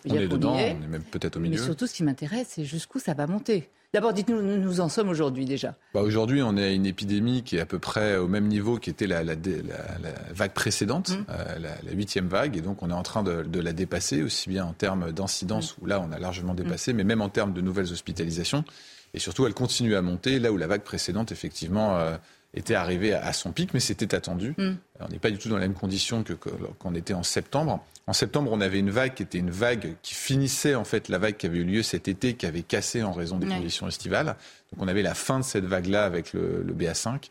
On 0.07 0.15
est 0.15 0.29
dedans, 0.29 0.57
on 0.57 0.59
est 0.59 0.75
même 0.75 1.05
peut-être 1.05 1.37
au 1.37 1.41
milieu. 1.41 1.57
Mais 1.57 1.65
surtout, 1.65 1.87
ce 1.87 1.95
qui 1.95 2.03
m'intéresse, 2.03 2.49
c'est 2.51 2.67
jusqu'où 2.67 2.99
ça 2.99 3.15
va 3.15 3.27
monter. 3.27 3.71
D'abord, 3.95 4.13
dites-nous, 4.13 4.43
nous, 4.43 4.59
nous 4.59 4.81
en 4.81 4.89
sommes 4.89 5.09
aujourd'hui 5.09 5.45
déjà. 5.45 5.75
Bah 5.95 6.03
aujourd'hui, 6.03 6.43
on 6.43 6.57
est 6.57 6.65
à 6.65 6.71
une 6.71 6.87
épidémie 6.87 7.43
qui 7.43 7.57
est 7.57 7.61
à 7.61 7.67
peu 7.67 7.79
près 7.79 8.17
au 8.17 8.29
même 8.29 8.47
niveau 8.47 8.79
qu'était 8.79 9.07
la, 9.07 9.25
la, 9.25 9.35
vague 10.35 10.53
précédente, 10.53 11.11
mmh. 11.11 11.25
euh, 11.31 11.59
la 11.85 11.93
huitième 11.93 12.29
vague, 12.29 12.57
et 12.57 12.61
donc 12.61 12.83
on 12.83 12.91
est 12.91 12.95
en 12.95 13.03
train 13.03 13.23
de, 13.23 13.61
la 13.61 13.73
dépasser, 13.73 14.23
aussi 14.23 14.49
bien 14.49 14.65
en 14.65 14.73
termes 14.73 15.13
d'incidence, 15.13 15.77
mmh. 15.77 15.83
où 15.83 15.87
là 15.87 16.01
on 16.01 16.13
a 16.13 16.19
largement 16.19 16.53
mmh. 16.53 16.57
dépassé, 16.57 16.93
mais 16.93 17.05
même 17.05 17.23
en 17.23 17.29
termes 17.29 17.53
de 17.53 17.61
nouvelles 17.61 17.93
hospitalisations. 17.93 18.65
Et 19.15 19.19
surtout, 19.19 19.47
elle 19.47 19.55
continue 19.55 19.95
à 19.95 20.03
monter, 20.03 20.39
là 20.39 20.53
où 20.53 20.57
la 20.57 20.67
vague 20.67 20.83
précédente, 20.83 21.33
effectivement, 21.33 21.97
euh, 21.97 22.17
était 22.57 22.75
arrivée 22.75 23.13
à, 23.13 23.33
son 23.33 23.53
pic, 23.53 23.75
mais 23.75 23.81
c'était 23.81 24.15
attendu. 24.15 24.55
On 24.59 25.09
n'est 25.09 25.19
pas 25.19 25.31
du 25.31 25.39
tout 25.39 25.49
dans 25.49 25.57
les 25.57 25.69
mêmes 25.69 25.75
conditions 25.75 26.23
que 26.23 26.33
qu'on 26.33 26.95
était 26.95 27.15
en 27.15 27.23
septembre. 27.23 27.85
En 28.09 28.13
septembre, 28.13 28.51
on 28.53 28.61
avait 28.61 28.79
une 28.79 28.91
vague 28.91 29.15
qui 29.15 29.23
était 29.23 29.39
une 29.39 29.51
vague 29.51 29.97
qui 30.03 30.15
finissait 30.15 30.75
en 30.75 30.85
fait 30.85 31.09
la 31.09 31.19
vague 31.19 31.37
qui 31.37 31.47
avait 31.47 31.59
eu 31.59 31.65
lieu 31.65 31.83
cet 31.83 32.09
été, 32.09 32.35
qui 32.35 32.47
avait 32.47 32.63
cassé 32.63 33.03
en 33.03 33.13
raison 33.13 33.39
des 33.39 33.47
conditions 33.47 33.89
estivales. 33.89 34.37
Donc 34.73 34.81
on 34.81 34.89
avait 34.89 35.03
la 35.03 35.15
fin 35.15 35.39
de 35.39 35.45
cette 35.45 35.65
vague-là 35.65 36.05
avec 36.05 36.33
le, 36.33 36.65
BA5. 36.65 37.29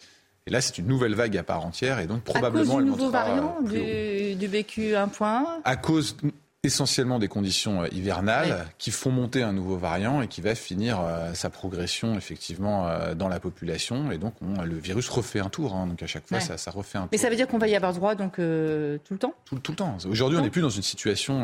Et 0.48 0.52
là, 0.52 0.62
c'est 0.62 0.78
une 0.78 0.86
nouvelle 0.86 1.16
vague 1.16 1.36
à 1.38 1.44
part 1.44 1.66
entière, 1.66 2.00
et 2.00 2.06
donc 2.06 2.22
probablement 2.22 2.74
à 2.74 2.76
cause 2.76 2.84
du 2.84 2.90
nouveau 2.92 3.10
variant 3.10 3.62
du, 3.62 4.36
du 4.36 4.48
BQ 4.48 4.94
1.1 4.94 5.44
À 5.64 5.76
cause 5.76 6.18
essentiellement 6.66 7.20
des 7.20 7.28
conditions 7.28 7.84
euh, 7.84 7.88
hivernales 7.92 8.68
qui 8.78 8.92
font 8.92 9.12
monter 9.12 9.44
un 9.44 9.54
nouveau 9.54 9.78
variant 9.78 10.22
et 10.22 10.28
qui 10.28 10.42
va 10.42 10.56
finir 10.56 11.00
euh, 11.00 11.34
sa 11.34 11.50
progression 11.50 12.16
effectivement 12.18 12.88
euh, 12.88 13.16
dans 13.16 13.28
la 13.28 13.40
population. 13.40 14.12
Et 14.12 14.18
donc 14.18 14.34
le 14.42 14.78
virus 14.78 15.10
refait 15.10 15.40
un 15.40 15.50
tour. 15.50 15.76
Hein. 15.76 15.88
donc 15.88 16.02
à 16.04 16.08
chaque 16.08 16.28
fois, 16.28 16.40
ça, 16.40 16.72
refait 16.72 16.98
un 16.98 17.02
tour. 17.02 17.10
Mais 17.12 17.18
ça 17.18 17.30
veut 17.30 17.36
dire 17.36 17.48
qu'on 17.48 17.58
va 17.58 17.68
y 17.68 17.76
avoir 17.76 17.94
droit 17.94 18.16
donc 18.16 18.36
tout 18.36 18.42
le 18.42 19.18
temps? 19.18 19.34
Tout, 19.46 19.56
le 19.70 19.76
temps. 19.76 19.98
Aujourd'hui, 20.10 20.38
on 20.38 20.42
n'est 20.42 20.50
plus 20.50 20.62
dans 20.62 20.70
une 20.70 20.84
situation 20.84 21.44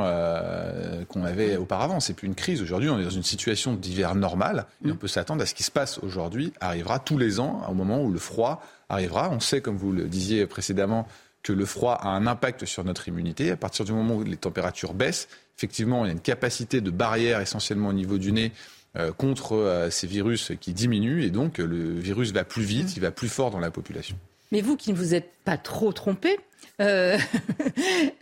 qu'on 1.08 1.24
avait 1.24 1.58
auparavant. 1.58 2.00
C'est 2.00 2.14
plus 2.14 2.28
une 2.28 2.36
crise. 2.36 2.62
Aujourd'hui, 2.62 2.90
on 2.90 3.00
est 3.00 3.04
dans 3.04 3.10
une 3.10 3.24
situation 3.24 3.74
d'hiver 3.74 4.16
normal. 4.16 4.66
Et 4.84 4.88
mm. 4.88 4.92
on 4.92 4.96
peut 4.96 5.08
s'attendre 5.08 5.42
à 5.42 5.46
ce 5.46 5.54
qui 5.54 5.64
se 5.64 5.72
passe 5.72 6.00
aujourd'hui 6.00 6.54
arrivera 6.60 7.00
tous 7.00 7.18
les 7.18 7.40
ans 7.40 7.62
au 7.70 7.74
moment 7.74 8.02
où 8.02 8.12
le 8.12 8.20
froid 8.20 8.62
arrivera. 8.90 9.30
On 9.30 9.40
sait, 9.40 9.62
comme 9.62 9.78
vous 9.78 9.92
le 9.92 10.06
disiez 10.06 10.46
précédemment, 10.46 11.08
que 11.44 11.54
le 11.54 11.66
froid 11.66 11.94
a 11.94 12.10
un 12.10 12.28
impact 12.28 12.66
sur 12.66 12.84
notre 12.84 13.08
immunité. 13.08 13.52
À 13.52 13.58
partir 13.58 13.86
du 13.86 13.94
moment 13.94 14.16
où 14.16 14.24
les 14.24 14.38
températures 14.38 14.94
baissent, 14.94 15.28
effectivement, 15.58 16.06
il 16.06 16.08
y 16.08 16.12
a 16.12 16.14
une 16.14 16.20
capacité 16.20 16.82
de 16.82 16.92
barrière 16.92 17.40
essentiellement 17.40 17.90
au 17.90 17.94
niveau 17.94 18.18
du 18.18 18.32
nez 18.32 18.52
euh, 18.98 19.12
contre 19.12 19.56
euh, 19.56 19.90
ces 19.90 20.08
virus 20.08 20.52
qui 20.60 20.74
diminue 20.74 21.24
et 21.24 21.30
donc 21.30 21.60
le 21.60 21.98
virus 21.98 22.32
va 22.34 22.44
plus 22.44 22.64
vite, 22.64 22.88
mmh. 22.88 22.94
il 22.98 23.02
va 23.02 23.12
plus 23.12 23.30
fort 23.30 23.50
dans 23.50 23.60
la 23.60 23.72
population. 23.72 24.18
Mais 24.52 24.62
vous 24.62 24.76
qui 24.76 24.92
ne 24.92 24.98
vous 24.98 25.14
êtes 25.16 25.32
pas 25.46 25.58
trop 25.58 25.94
trompé, 25.94 26.38
euh, 26.82 27.18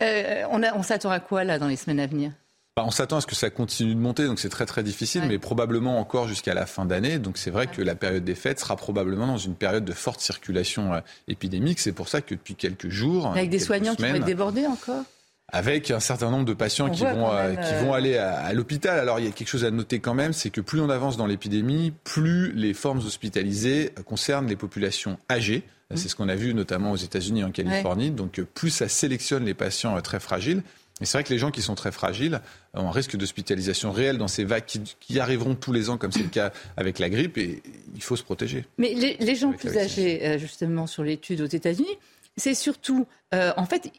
on, 0.50 0.62
on 0.62 0.82
s'attend 0.82 1.10
à 1.10 1.18
quoi 1.18 1.44
là 1.44 1.58
dans 1.58 1.66
les 1.66 1.76
semaines 1.76 2.00
à 2.00 2.06
venir? 2.06 2.32
Bah, 2.76 2.84
on 2.86 2.90
s'attend 2.90 3.16
à 3.16 3.20
ce 3.20 3.26
que 3.26 3.34
ça 3.34 3.50
continue 3.50 3.94
de 3.94 4.00
monter, 4.00 4.26
donc 4.26 4.38
c'est 4.38 4.48
très 4.48 4.66
très 4.66 4.82
difficile, 4.82 5.24
mais 5.26 5.38
probablement 5.38 5.98
encore 5.98 6.28
jusqu'à 6.28 6.54
la 6.54 6.66
fin 6.66 6.84
d'année. 6.84 7.18
Donc 7.18 7.36
c'est 7.36 7.50
vrai 7.50 7.66
que 7.66 7.82
la 7.82 7.96
période 7.96 8.24
des 8.24 8.36
fêtes 8.36 8.60
sera 8.60 8.76
probablement 8.76 9.26
dans 9.26 9.38
une 9.38 9.56
période 9.56 9.84
de 9.84 9.92
forte 9.92 10.20
circulation 10.20 10.94
euh, 10.94 11.00
épidémique. 11.26 11.80
C'est 11.80 11.92
pour 11.92 12.08
ça 12.08 12.20
que 12.20 12.34
depuis 12.34 12.54
quelques 12.54 12.88
jours, 12.88 13.26
avec 13.26 13.50
des 13.50 13.58
soignants 13.58 13.94
qui 13.94 14.02
vont 14.02 14.14
être 14.14 14.24
débordés 14.24 14.66
encore? 14.66 15.04
avec 15.52 15.90
un 15.90 16.00
certain 16.00 16.30
nombre 16.30 16.44
de 16.44 16.54
patients 16.54 16.90
qui 16.90 17.02
vont, 17.02 17.32
euh, 17.32 17.54
qui 17.56 17.84
vont 17.84 17.92
euh, 17.92 17.96
aller 17.96 18.16
à, 18.16 18.52
l'hôpital. 18.52 18.98
Alors 19.00 19.18
il 19.18 19.24
y 19.24 19.28
a 19.28 19.32
quelque 19.32 19.48
chose 19.48 19.64
à 19.64 19.70
noter 19.70 19.98
quand 19.98 20.14
même, 20.14 20.32
c'est 20.32 20.50
que 20.50 20.60
plus 20.60 20.80
on 20.80 20.90
avance 20.90 21.16
dans 21.16 21.26
l'épidémie, 21.26 21.92
plus 22.04 22.52
les 22.52 22.72
formes 22.74 22.98
hospitalisées 22.98 23.92
concernent 24.04 24.46
les 24.46 24.56
populations 24.56 25.18
âgées. 25.28 25.64
Mmh. 25.90 25.96
C'est 25.96 26.08
ce 26.08 26.14
qu'on 26.14 26.28
a 26.28 26.36
vu 26.36 26.54
notamment 26.54 26.92
aux 26.92 26.96
États-Unis 26.96 27.40
et 27.40 27.44
en 27.44 27.50
Californie. 27.50 28.12
Donc 28.12 28.40
plus 28.54 28.70
ça 28.70 28.88
sélectionne 28.88 29.44
les 29.44 29.54
patients 29.54 30.00
très 30.02 30.20
fragiles. 30.20 30.62
Mais 31.00 31.06
c'est 31.06 31.18
vrai 31.18 31.24
que 31.24 31.32
les 31.32 31.38
gens 31.38 31.50
qui 31.50 31.62
sont 31.62 31.74
très 31.74 31.92
fragiles 31.92 32.40
ont 32.74 32.88
un 32.88 32.90
risque 32.90 33.16
d'hospitalisation 33.16 33.90
réel 33.90 34.18
dans 34.18 34.28
ces 34.28 34.44
vagues 34.44 34.64
qui, 34.64 35.18
arriveront 35.20 35.54
tous 35.54 35.72
les 35.72 35.90
ans, 35.90 35.98
comme 35.98 36.12
c'est 36.12 36.22
le 36.22 36.28
cas 36.28 36.52
avec 36.76 36.98
la 36.98 37.08
grippe, 37.08 37.38
et 37.38 37.62
il 37.94 38.02
faut 38.02 38.16
se 38.16 38.22
protéger. 38.22 38.64
Mais 38.78 38.94
les, 38.94 39.34
gens 39.34 39.52
plus 39.52 39.76
âgés, 39.76 40.26
euh, 40.26 40.38
justement, 40.38 40.86
sur 40.86 41.02
l'étude 41.02 41.40
aux 41.40 41.46
États-Unis, 41.46 41.98
c'est 42.36 42.54
surtout, 42.54 43.06
euh, 43.34 43.52
en 43.56 43.66
fait, 43.66 43.90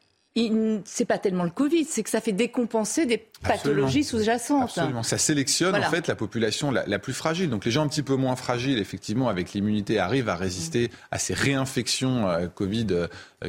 c'est 0.86 1.06
pas 1.06 1.18
tellement 1.18 1.44
le 1.44 1.50
Covid, 1.50 1.84
c'est 1.84 2.04
que 2.04 2.10
ça 2.10 2.22
fait 2.22 2.32
décompenser 2.32 3.06
des 3.06 3.18
pathologies 3.18 4.06
sous-jacentes. 4.06 4.64
Absolument. 4.64 5.04
Ça 5.04 5.18
sélectionne 5.18 5.76
en 5.76 5.90
fait 5.90 6.08
la 6.08 6.16
population 6.16 6.72
la, 6.72 7.00
plus 7.00 7.14
fragile. 7.14 7.50
Donc 7.50 7.66
les 7.66 7.72
gens 7.72 7.84
un 7.84 7.90
petit 7.90 8.04
peu 8.04 8.16
moins 8.16 8.38
fragiles, 8.38 8.80
effectivement, 8.80 9.28
avec 9.28 9.52
l'immunité, 9.52 10.00
arrivent 10.00 10.30
à 10.30 10.36
résister 10.36 10.90
à 11.12 11.20
ces 11.20 11.34
réinfections 11.34 12.30
euh, 12.30 12.48
Covid 12.48 12.88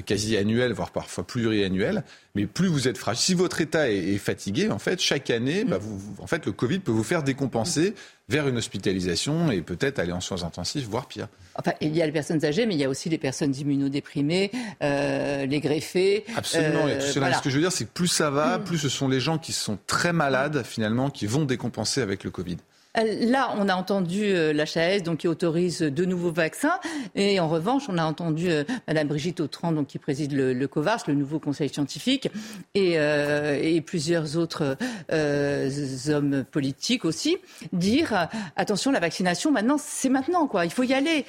quasi 0.01 0.37
annuelles, 0.37 0.73
voire 0.73 0.91
parfois 0.91 1.27
pluriannuelles. 1.27 2.03
Mais 2.35 2.47
plus 2.47 2.69
vous 2.69 2.89
êtes 2.89 2.97
fragile, 2.97 3.23
si 3.23 3.35
votre 3.35 3.61
état 3.61 3.91
est, 3.91 4.17
fatigué, 4.17 4.71
en 4.71 4.79
fait, 4.79 5.01
chaque 5.01 5.29
année, 5.29 5.65
bah, 5.65 5.79
vous, 5.79 6.01
en 6.19 6.27
fait, 6.27 6.47
le 6.47 6.53
Covid 6.53 6.79
peut 6.79 6.93
vous 6.93 7.05
faire 7.05 7.23
décompenser 7.23 7.95
vers 8.29 8.49
une 8.49 8.57
hospitalisation 8.57 9.51
et 9.51 9.61
peut-être 9.61 9.99
aller 9.99 10.13
en 10.13 10.21
soins 10.21 10.43
intensifs, 10.45 10.87
voire 10.87 11.07
pire. 11.07 11.29
Enfin, 11.55 11.73
il 11.83 11.95
y 11.95 12.01
a 12.01 12.07
les 12.07 12.13
personnes 12.13 12.43
âgées, 12.45 12.65
mais 12.65 12.75
il 12.75 12.81
y 12.81 12.85
a 12.85 12.89
aussi 12.89 13.11
les 13.11 13.19
personnes 13.19 13.55
immunodéprimées, 13.55 14.51
euh, 14.83 15.45
les 15.45 15.61
greffés. 15.61 16.25
Absolument. 16.35 16.85
tout 16.85 17.07
cela. 17.07 17.35
Ce 17.35 17.43
que 17.43 17.51
je 17.51 17.57
veux 17.57 17.61
dire, 17.61 17.73
c'est 17.73 17.85
que 17.85 17.93
plus 17.93 18.09
ça 18.09 18.31
va, 18.31 18.59
mm. 18.59 18.65
plus 18.65 18.79
ce 18.79 18.89
sont 18.89 19.09
les 19.09 19.21
gens 19.21 19.37
qui 19.37 19.53
sont 19.53 19.79
très 19.87 20.15
malades, 20.15 20.63
finalement, 20.65 21.11
qui 21.11 21.27
vont 21.27 21.45
décompenser 21.45 22.01
avec 22.01 22.25
le 22.25 22.31
Covid. 22.31 22.57
Euh, 22.99 23.31
là, 23.31 23.55
on 23.57 23.69
a 23.69 23.75
entendu 23.75 24.23
euh, 24.25 24.53
l'HAS 24.53 25.03
donc 25.03 25.19
qui 25.19 25.29
autorise 25.29 25.81
de 25.81 26.05
nouveaux 26.05 26.31
vaccins, 26.31 26.79
et 27.15 27.41
en 27.41 27.49
revanche, 27.49 27.85
on 27.89 27.97
a 27.97 28.05
entendu 28.05 28.51
euh, 28.51 28.65
Madame 28.87 29.09
Brigitte 29.09 29.41
Autran, 29.41 29.73
donc 29.73 29.87
qui 29.87 29.99
préside 29.99 30.33
le, 30.33 30.53
le 30.53 30.69
COVARS, 30.69 31.05
le 31.07 31.15
nouveau 31.15 31.39
conseil 31.39 31.69
scientifique, 31.69 32.29
et, 32.75 32.93
et 32.95 33.81
plusieurs 33.81 34.37
autres 34.37 34.77
hommes 36.09 36.45
politiques 36.51 37.05
aussi, 37.05 37.37
dire 37.73 38.29
attention, 38.57 38.91
la 38.91 39.01
vaccination 39.01 39.51
maintenant, 39.51 39.77
c'est 39.79 40.09
maintenant 40.09 40.47
quoi, 40.47 40.65
il 40.65 40.71
faut 40.71 40.83
y 40.83 40.95
aller. 40.95 41.25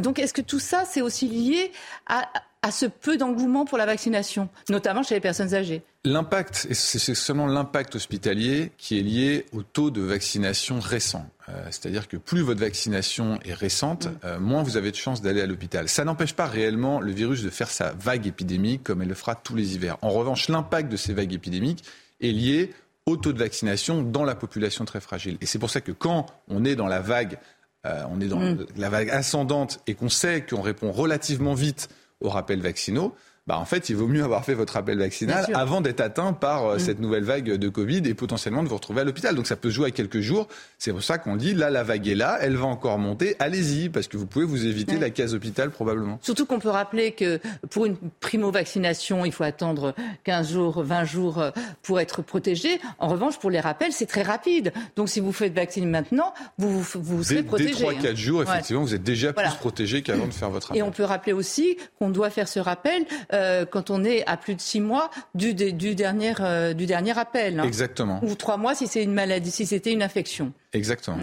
donc, 0.00 0.18
est-ce 0.18 0.32
que 0.32 0.40
tout 0.40 0.58
ça, 0.58 0.84
c'est 0.84 1.02
aussi 1.02 1.28
lié 1.28 1.72
à 2.06 2.28
à 2.62 2.70
ce 2.70 2.86
peu 2.86 3.16
d'engouement 3.16 3.64
pour 3.64 3.76
la 3.76 3.86
vaccination, 3.86 4.48
notamment 4.68 5.02
chez 5.02 5.14
les 5.14 5.20
personnes 5.20 5.52
âgées 5.52 5.82
L'impact, 6.04 6.68
c'est 6.72 7.14
seulement 7.14 7.46
l'impact 7.46 7.96
hospitalier 7.96 8.72
qui 8.78 8.98
est 8.98 9.02
lié 9.02 9.46
au 9.52 9.62
taux 9.62 9.90
de 9.90 10.00
vaccination 10.00 10.80
récent. 10.80 11.26
Euh, 11.48 11.52
c'est-à-dire 11.66 12.08
que 12.08 12.16
plus 12.16 12.40
votre 12.40 12.60
vaccination 12.60 13.38
est 13.44 13.54
récente, 13.54 14.06
mm. 14.06 14.10
euh, 14.24 14.40
moins 14.40 14.62
vous 14.62 14.76
avez 14.76 14.90
de 14.90 14.96
chances 14.96 15.22
d'aller 15.22 15.40
à 15.40 15.46
l'hôpital. 15.46 15.88
Ça 15.88 16.04
n'empêche 16.04 16.34
pas 16.34 16.46
réellement 16.46 17.00
le 17.00 17.12
virus 17.12 17.42
de 17.42 17.50
faire 17.50 17.70
sa 17.70 17.92
vague 17.92 18.26
épidémique 18.26 18.82
comme 18.84 19.02
elle 19.02 19.08
le 19.08 19.14
fera 19.14 19.34
tous 19.34 19.54
les 19.54 19.74
hivers. 19.74 19.96
En 20.02 20.10
revanche, 20.10 20.48
l'impact 20.48 20.90
de 20.90 20.96
ces 20.96 21.12
vagues 21.12 21.32
épidémiques 21.32 21.84
est 22.20 22.32
lié 22.32 22.72
au 23.06 23.16
taux 23.16 23.32
de 23.32 23.38
vaccination 23.38 24.02
dans 24.02 24.24
la 24.24 24.36
population 24.36 24.84
très 24.84 25.00
fragile. 25.00 25.36
Et 25.40 25.46
c'est 25.46 25.58
pour 25.58 25.70
ça 25.70 25.80
que 25.80 25.92
quand 25.92 26.26
on 26.48 26.64
est 26.64 26.76
dans 26.76 26.86
la 26.86 27.00
vague, 27.00 27.38
euh, 27.86 28.02
on 28.10 28.20
est 28.20 28.28
dans 28.28 28.38
mm. 28.38 28.66
la 28.76 28.88
vague 28.88 29.10
ascendante 29.10 29.80
et 29.88 29.94
qu'on 29.94 30.08
sait 30.08 30.44
qu'on 30.44 30.62
répond 30.62 30.92
relativement 30.92 31.54
vite 31.54 31.88
aux 32.22 32.28
rappels 32.28 32.60
vaccinaux, 32.60 33.14
bah 33.52 33.58
en 33.58 33.66
fait, 33.66 33.90
il 33.90 33.96
vaut 33.96 34.06
mieux 34.06 34.24
avoir 34.24 34.46
fait 34.46 34.54
votre 34.54 34.72
rappel 34.72 34.98
vaccinal 34.98 35.44
avant 35.52 35.82
d'être 35.82 36.00
atteint 36.00 36.32
par 36.32 36.64
euh, 36.64 36.76
mm. 36.76 36.78
cette 36.78 37.00
nouvelle 37.00 37.24
vague 37.24 37.44
de 37.44 37.68
Covid 37.68 38.00
et 38.06 38.14
potentiellement 38.14 38.62
de 38.62 38.68
vous 38.68 38.76
retrouver 38.76 39.02
à 39.02 39.04
l'hôpital. 39.04 39.34
Donc 39.34 39.46
ça 39.46 39.56
peut 39.56 39.68
jouer 39.68 39.88
à 39.88 39.90
quelques 39.90 40.20
jours. 40.20 40.48
C'est 40.78 40.90
pour 40.90 41.02
ça 41.02 41.18
qu'on 41.18 41.36
dit, 41.36 41.52
là, 41.52 41.68
la 41.68 41.82
vague 41.82 42.08
est 42.08 42.14
là, 42.14 42.38
elle 42.40 42.56
va 42.56 42.64
encore 42.64 42.96
monter, 42.96 43.36
allez-y, 43.40 43.90
parce 43.90 44.08
que 44.08 44.16
vous 44.16 44.24
pouvez 44.24 44.46
vous 44.46 44.64
éviter 44.64 44.96
la 44.96 45.10
case 45.10 45.34
hôpital 45.34 45.68
probablement. 45.68 46.18
Surtout 46.22 46.46
qu'on 46.46 46.60
peut 46.60 46.70
rappeler 46.70 47.12
que 47.12 47.40
pour 47.68 47.84
une 47.84 47.96
primo-vaccination, 48.20 49.26
il 49.26 49.32
faut 49.32 49.44
attendre 49.44 49.94
15 50.24 50.50
jours, 50.50 50.82
20 50.82 51.04
jours 51.04 51.38
euh, 51.38 51.50
pour 51.82 52.00
être 52.00 52.22
protégé. 52.22 52.80
En 52.98 53.08
revanche, 53.08 53.38
pour 53.38 53.50
les 53.50 53.60
rappels, 53.60 53.92
c'est 53.92 54.06
très 54.06 54.22
rapide. 54.22 54.72
Donc 54.96 55.10
si 55.10 55.20
vous 55.20 55.30
faites 55.30 55.52
vacciner 55.52 55.84
maintenant, 55.84 56.32
vous, 56.56 56.80
vous 56.80 57.22
serez 57.22 57.42
protégé. 57.42 57.84
Dès 57.84 58.08
3-4 58.08 58.12
hein. 58.12 58.14
jours, 58.14 58.42
effectivement, 58.44 58.80
vous 58.80 58.94
êtes 58.94 59.02
déjà 59.02 59.34
plus 59.34 59.56
protégé 59.60 60.00
qu'avant 60.00 60.26
de 60.26 60.32
faire 60.32 60.48
votre 60.48 60.68
rappel. 60.68 60.80
Et 60.80 60.82
on 60.82 60.90
peut 60.90 61.04
rappeler 61.04 61.34
aussi 61.34 61.76
qu'on 61.98 62.08
doit 62.08 62.30
faire 62.30 62.48
ce 62.48 62.58
rappel 62.58 63.04
euh, 63.34 63.41
quand 63.70 63.90
on 63.90 64.04
est 64.04 64.26
à 64.26 64.36
plus 64.36 64.54
de 64.54 64.60
six 64.60 64.80
mois 64.80 65.10
du, 65.34 65.54
du, 65.54 65.94
dernier, 65.94 66.34
euh, 66.40 66.74
du 66.74 66.86
dernier 66.86 67.18
appel. 67.18 67.60
Hein. 67.60 67.64
Exactement. 67.64 68.20
Ou 68.22 68.34
trois 68.34 68.56
mois 68.56 68.74
si 68.74 68.86
c'est 68.86 69.02
une 69.02 69.12
maladie, 69.12 69.50
si 69.50 69.66
c'était 69.66 69.92
une 69.92 70.02
infection. 70.02 70.52
Exactement. 70.72 71.18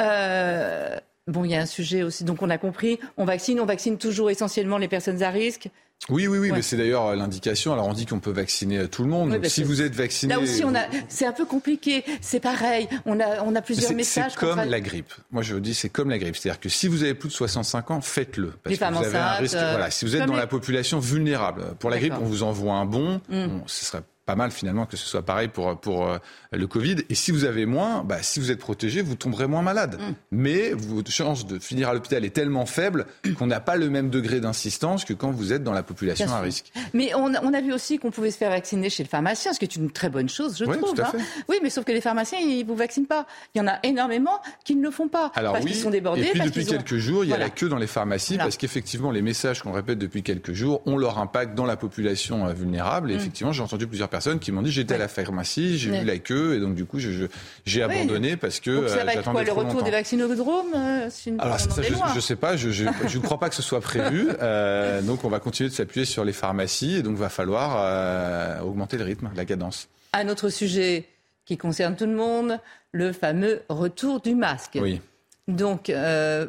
Euh, 0.00 0.96
bon, 1.26 1.44
il 1.44 1.50
y 1.50 1.54
a 1.54 1.60
un 1.60 1.66
sujet 1.66 2.02
aussi. 2.02 2.24
Donc 2.24 2.42
on 2.42 2.50
a 2.50 2.58
compris, 2.58 2.98
on 3.16 3.24
vaccine, 3.24 3.60
on 3.60 3.66
vaccine 3.66 3.98
toujours 3.98 4.30
essentiellement 4.30 4.78
les 4.78 4.88
personnes 4.88 5.22
à 5.22 5.30
risque. 5.30 5.68
Oui, 6.08 6.26
oui, 6.26 6.38
oui, 6.38 6.50
mais 6.52 6.62
c'est 6.62 6.76
d'ailleurs 6.76 7.14
l'indication. 7.14 7.72
Alors 7.72 7.86
on 7.86 7.92
dit 7.92 8.06
qu'on 8.06 8.20
peut 8.20 8.30
vacciner 8.30 8.88
tout 8.88 9.02
le 9.02 9.10
monde. 9.10 9.38
si 9.46 9.62
vous 9.62 9.82
êtes 9.82 9.94
vacciné, 9.94 10.34
là 10.34 10.40
aussi, 10.40 10.64
on 10.64 10.74
a, 10.74 10.84
c'est 11.08 11.26
un 11.26 11.32
peu 11.32 11.44
compliqué. 11.44 12.04
C'est 12.20 12.40
pareil. 12.40 12.88
On 13.06 13.20
a, 13.20 13.42
on 13.42 13.54
a 13.54 13.60
plusieurs 13.62 13.92
messages. 13.92 14.32
C'est 14.32 14.40
comme 14.40 14.62
la 14.62 14.80
grippe. 14.80 15.12
Moi, 15.30 15.42
je 15.42 15.54
vous 15.54 15.60
dis, 15.60 15.74
c'est 15.74 15.90
comme 15.90 16.10
la 16.10 16.18
grippe. 16.18 16.36
C'est-à-dire 16.36 16.60
que 16.60 16.68
si 16.68 16.88
vous 16.88 17.02
avez 17.02 17.14
plus 17.14 17.28
de 17.28 17.34
65 17.34 17.90
ans, 17.90 18.00
faites-le. 18.00 18.52
Parce 18.62 18.76
que 18.76 18.84
vous 18.84 19.04
avez 19.04 19.18
un 19.18 19.32
risque. 19.32 19.56
Voilà, 19.56 19.90
si 19.90 20.04
vous 20.04 20.16
êtes 20.16 20.26
dans 20.26 20.36
la 20.36 20.46
population 20.46 20.98
vulnérable, 20.98 21.74
pour 21.78 21.90
la 21.90 21.98
grippe, 21.98 22.14
on 22.20 22.24
vous 22.24 22.42
envoie 22.42 22.74
un 22.74 22.86
bon. 22.86 23.20
Mm. 23.28 23.46
bon 23.46 23.62
ce 23.66 23.84
serait 23.84 24.02
pas 24.30 24.36
mal 24.36 24.52
finalement 24.52 24.86
que 24.86 24.96
ce 24.96 25.08
soit 25.08 25.22
pareil 25.22 25.48
pour, 25.48 25.76
pour 25.80 26.06
euh, 26.06 26.18
le 26.52 26.66
Covid. 26.68 26.98
Et 27.08 27.16
si 27.16 27.32
vous 27.32 27.44
avez 27.44 27.66
moins, 27.66 28.04
bah, 28.04 28.22
si 28.22 28.38
vous 28.38 28.52
êtes 28.52 28.60
protégé, 28.60 29.02
vous 29.02 29.16
tomberez 29.16 29.48
moins 29.48 29.62
malade. 29.62 29.98
Mm. 30.00 30.12
Mais 30.30 30.70
votre 30.70 31.10
chance 31.10 31.48
de 31.48 31.58
finir 31.58 31.88
à 31.88 31.94
l'hôpital 31.94 32.24
est 32.24 32.30
tellement 32.30 32.64
faible 32.64 33.06
qu'on 33.36 33.48
n'a 33.48 33.58
pas 33.58 33.74
le 33.74 33.90
même 33.90 34.08
degré 34.08 34.38
d'insistance 34.38 35.04
que 35.04 35.14
quand 35.14 35.32
vous 35.32 35.52
êtes 35.52 35.64
dans 35.64 35.72
la 35.72 35.82
population 35.82 36.30
à 36.30 36.40
risque. 36.40 36.72
Mais 36.94 37.12
on, 37.14 37.32
on, 37.42 37.52
a 37.52 37.60
vu 37.60 37.72
aussi 37.72 37.98
qu'on 37.98 38.12
pouvait 38.12 38.30
se 38.30 38.36
faire 38.36 38.50
vacciner 38.50 38.88
chez 38.88 39.02
le 39.02 39.08
pharmacien, 39.08 39.52
ce 39.52 39.58
qui 39.58 39.64
est 39.64 39.74
une 39.74 39.90
très 39.90 40.10
bonne 40.10 40.28
chose, 40.28 40.56
je 40.56 40.64
trouve. 40.64 40.94
Tout 40.94 41.02
à 41.02 41.08
hein. 41.08 41.20
Oui, 41.48 41.56
mais 41.60 41.70
sauf 41.70 41.84
que 41.84 41.90
les 41.90 42.00
pharmaciens, 42.00 42.38
ils 42.38 42.60
ne 42.60 42.64
vous 42.64 42.76
vaccinent 42.76 43.06
pas. 43.06 43.26
Il 43.56 43.58
y 43.58 43.60
en 43.60 43.66
a 43.66 43.80
énormément 43.82 44.40
qui 44.64 44.76
ne 44.76 44.82
le 44.84 44.92
font 44.92 45.08
pas. 45.08 45.32
Alors 45.34 45.54
parce 45.54 45.64
qu'ils 45.64 45.74
sont 45.74 45.90
débordés. 45.90 46.22
Et 46.22 46.30
puis 46.30 46.40
depuis 46.42 46.66
quelques 46.66 46.98
jours, 46.98 47.24
il 47.24 47.30
y 47.30 47.34
a 47.34 47.38
la 47.38 47.50
queue 47.50 47.68
dans 47.68 47.78
les 47.78 47.88
pharmacies 47.88 48.38
parce 48.38 48.56
qu'effectivement, 48.56 49.10
les 49.10 49.22
messages 49.22 49.60
qu'on 49.60 49.72
répète 49.72 49.98
depuis 49.98 50.22
quelques 50.22 50.52
jours 50.52 50.82
ont 50.86 50.96
leur 50.96 51.18
impact 51.18 51.56
dans 51.56 51.66
la 51.66 51.76
population 51.76 52.46
euh, 52.46 52.52
vulnérable. 52.52 53.10
Et 53.10 53.14
mm. 53.14 53.18
effectivement, 53.18 53.52
j'ai 53.52 53.62
entendu 53.62 53.88
plusieurs 53.88 54.08
personnes 54.08 54.19
qui 54.40 54.52
m'ont 54.52 54.62
dit 54.62 54.70
j'étais 54.70 54.94
à 54.94 54.98
la 54.98 55.08
pharmacie, 55.08 55.78
j'ai 55.78 55.90
vu 55.90 56.04
la 56.04 56.18
queue 56.18 56.56
et 56.56 56.60
donc 56.60 56.74
du 56.74 56.84
coup 56.84 56.98
j'ai 56.98 57.82
abandonné 57.82 58.36
parce 58.36 58.60
que 58.60 58.70
donc, 58.70 58.88
ça 58.88 59.04
va 59.04 59.14
être 59.14 59.30
quoi, 59.30 59.42
le 59.42 59.52
retour 59.52 59.82
des 59.82 59.90
vaccinodromes 59.90 60.74
euh, 60.74 61.08
Alors 61.38 61.60
ça, 61.60 61.82
je 61.82 62.14
ne 62.14 62.20
sais 62.20 62.36
pas, 62.36 62.56
je 62.56 62.84
ne 62.84 63.18
crois 63.22 63.38
pas 63.38 63.48
que 63.48 63.54
ce 63.54 63.62
soit 63.62 63.80
prévu. 63.80 64.28
Euh, 64.40 65.02
donc 65.02 65.24
on 65.24 65.28
va 65.28 65.40
continuer 65.40 65.70
de 65.70 65.74
s'appuyer 65.74 66.06
sur 66.06 66.24
les 66.24 66.32
pharmacies 66.32 66.96
et 66.96 67.02
donc 67.02 67.16
va 67.16 67.28
falloir 67.28 68.64
augmenter 68.64 68.96
le 68.96 69.04
rythme, 69.04 69.30
la 69.34 69.44
cadence. 69.44 69.88
Un 70.12 70.28
autre 70.28 70.48
sujet 70.48 71.06
qui 71.44 71.56
concerne 71.56 71.96
tout 71.96 72.06
le 72.06 72.14
monde, 72.14 72.58
le 72.92 73.12
fameux 73.12 73.62
retour 73.68 74.20
du 74.20 74.34
masque. 74.34 74.78
Oui. 74.80 75.00
Donc, 75.48 75.90
euh, 75.90 76.46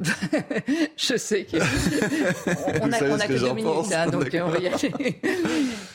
je 0.98 1.18
sais 1.18 1.46
qu'on 1.46 1.58
on 2.82 2.92
a, 2.92 3.28
que, 3.28 3.40
deux 3.40 3.54
minutes, 3.54 3.94
hein, 3.94 4.08
donc 4.08 4.30
on 4.34 4.50
va 4.50 4.60
y 4.60 4.68
aller. 4.68 5.20